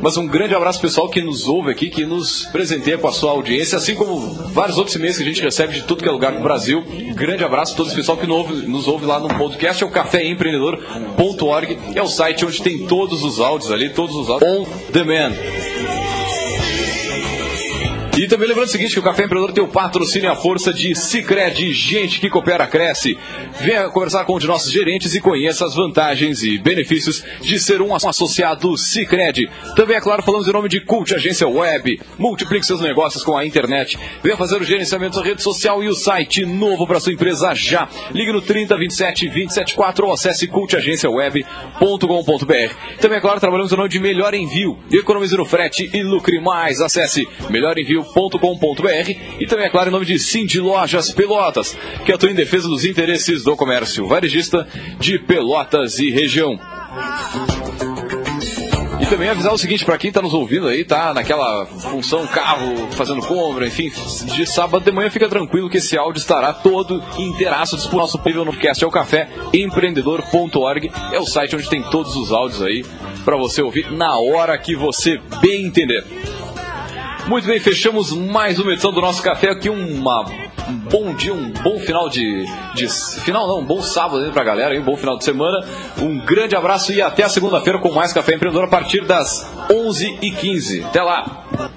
[0.00, 3.30] Mas um grande abraço pessoal que nos ouve aqui, que nos presenteia com a sua
[3.30, 4.18] audiência, assim como
[4.52, 6.82] vários outros e-mails que a gente recebe de tudo que é lugar do Brasil.
[6.88, 9.82] Um grande abraço a todo esse pessoal que nos ouve, nos ouve lá no podcast,
[9.82, 14.50] é o caféempreendedor.org, é o site onde tem todos os áudios ali, todos os áudios
[14.50, 15.95] on demand.
[18.16, 20.72] E também lembrando o seguinte, que o Café Empreendedor tem o patrocínio e a força
[20.72, 23.18] de Cicred, gente que coopera, cresce.
[23.60, 27.82] Venha conversar com um de nossos gerentes e conheça as vantagens e benefícios de ser
[27.82, 29.50] um associado Cicred.
[29.74, 32.00] Também, é claro, falamos em nome de Cult Agência Web.
[32.18, 33.98] Multiplique seus negócios com a internet.
[34.22, 37.86] Venha fazer o gerenciamento da rede social e o site novo para sua empresa já.
[38.14, 42.98] Ligue no 30 27 274 ou acesse cultagenciaweb.com.br.
[42.98, 44.78] Também, é claro, trabalhamos em nome de Melhor Envio.
[44.90, 46.80] Economize no frete e lucre mais.
[46.80, 48.05] Acesse melhorenvio.com.br
[49.38, 52.84] e também, é claro, em nome de Cindy Lojas Pelotas, que atua em defesa dos
[52.84, 54.66] interesses do comércio varejista
[54.98, 56.58] de Pelotas e região.
[59.06, 62.88] E também avisar o seguinte, para quem está nos ouvindo aí, tá naquela função carro,
[62.92, 63.92] fazendo compra, enfim,
[64.34, 68.20] de sábado de manhã, fica tranquilo que esse áudio estará todo inteiraço disponível no nosso
[68.24, 72.62] nível no podcast, é o café empreendedor.org, é o site onde tem todos os áudios
[72.62, 72.84] aí
[73.24, 76.04] para você ouvir na hora que você bem entender.
[77.28, 79.68] Muito bem, fechamos mais uma edição do nosso café aqui.
[79.68, 80.24] Uma,
[80.68, 82.86] um bom dia, um bom final de, de.
[83.20, 85.66] Final não, um bom sábado aí pra galera, um bom final de semana.
[85.98, 90.84] Um grande abraço e até a segunda-feira com mais Café Empreendedor a partir das 11h15.
[90.86, 91.74] Até lá!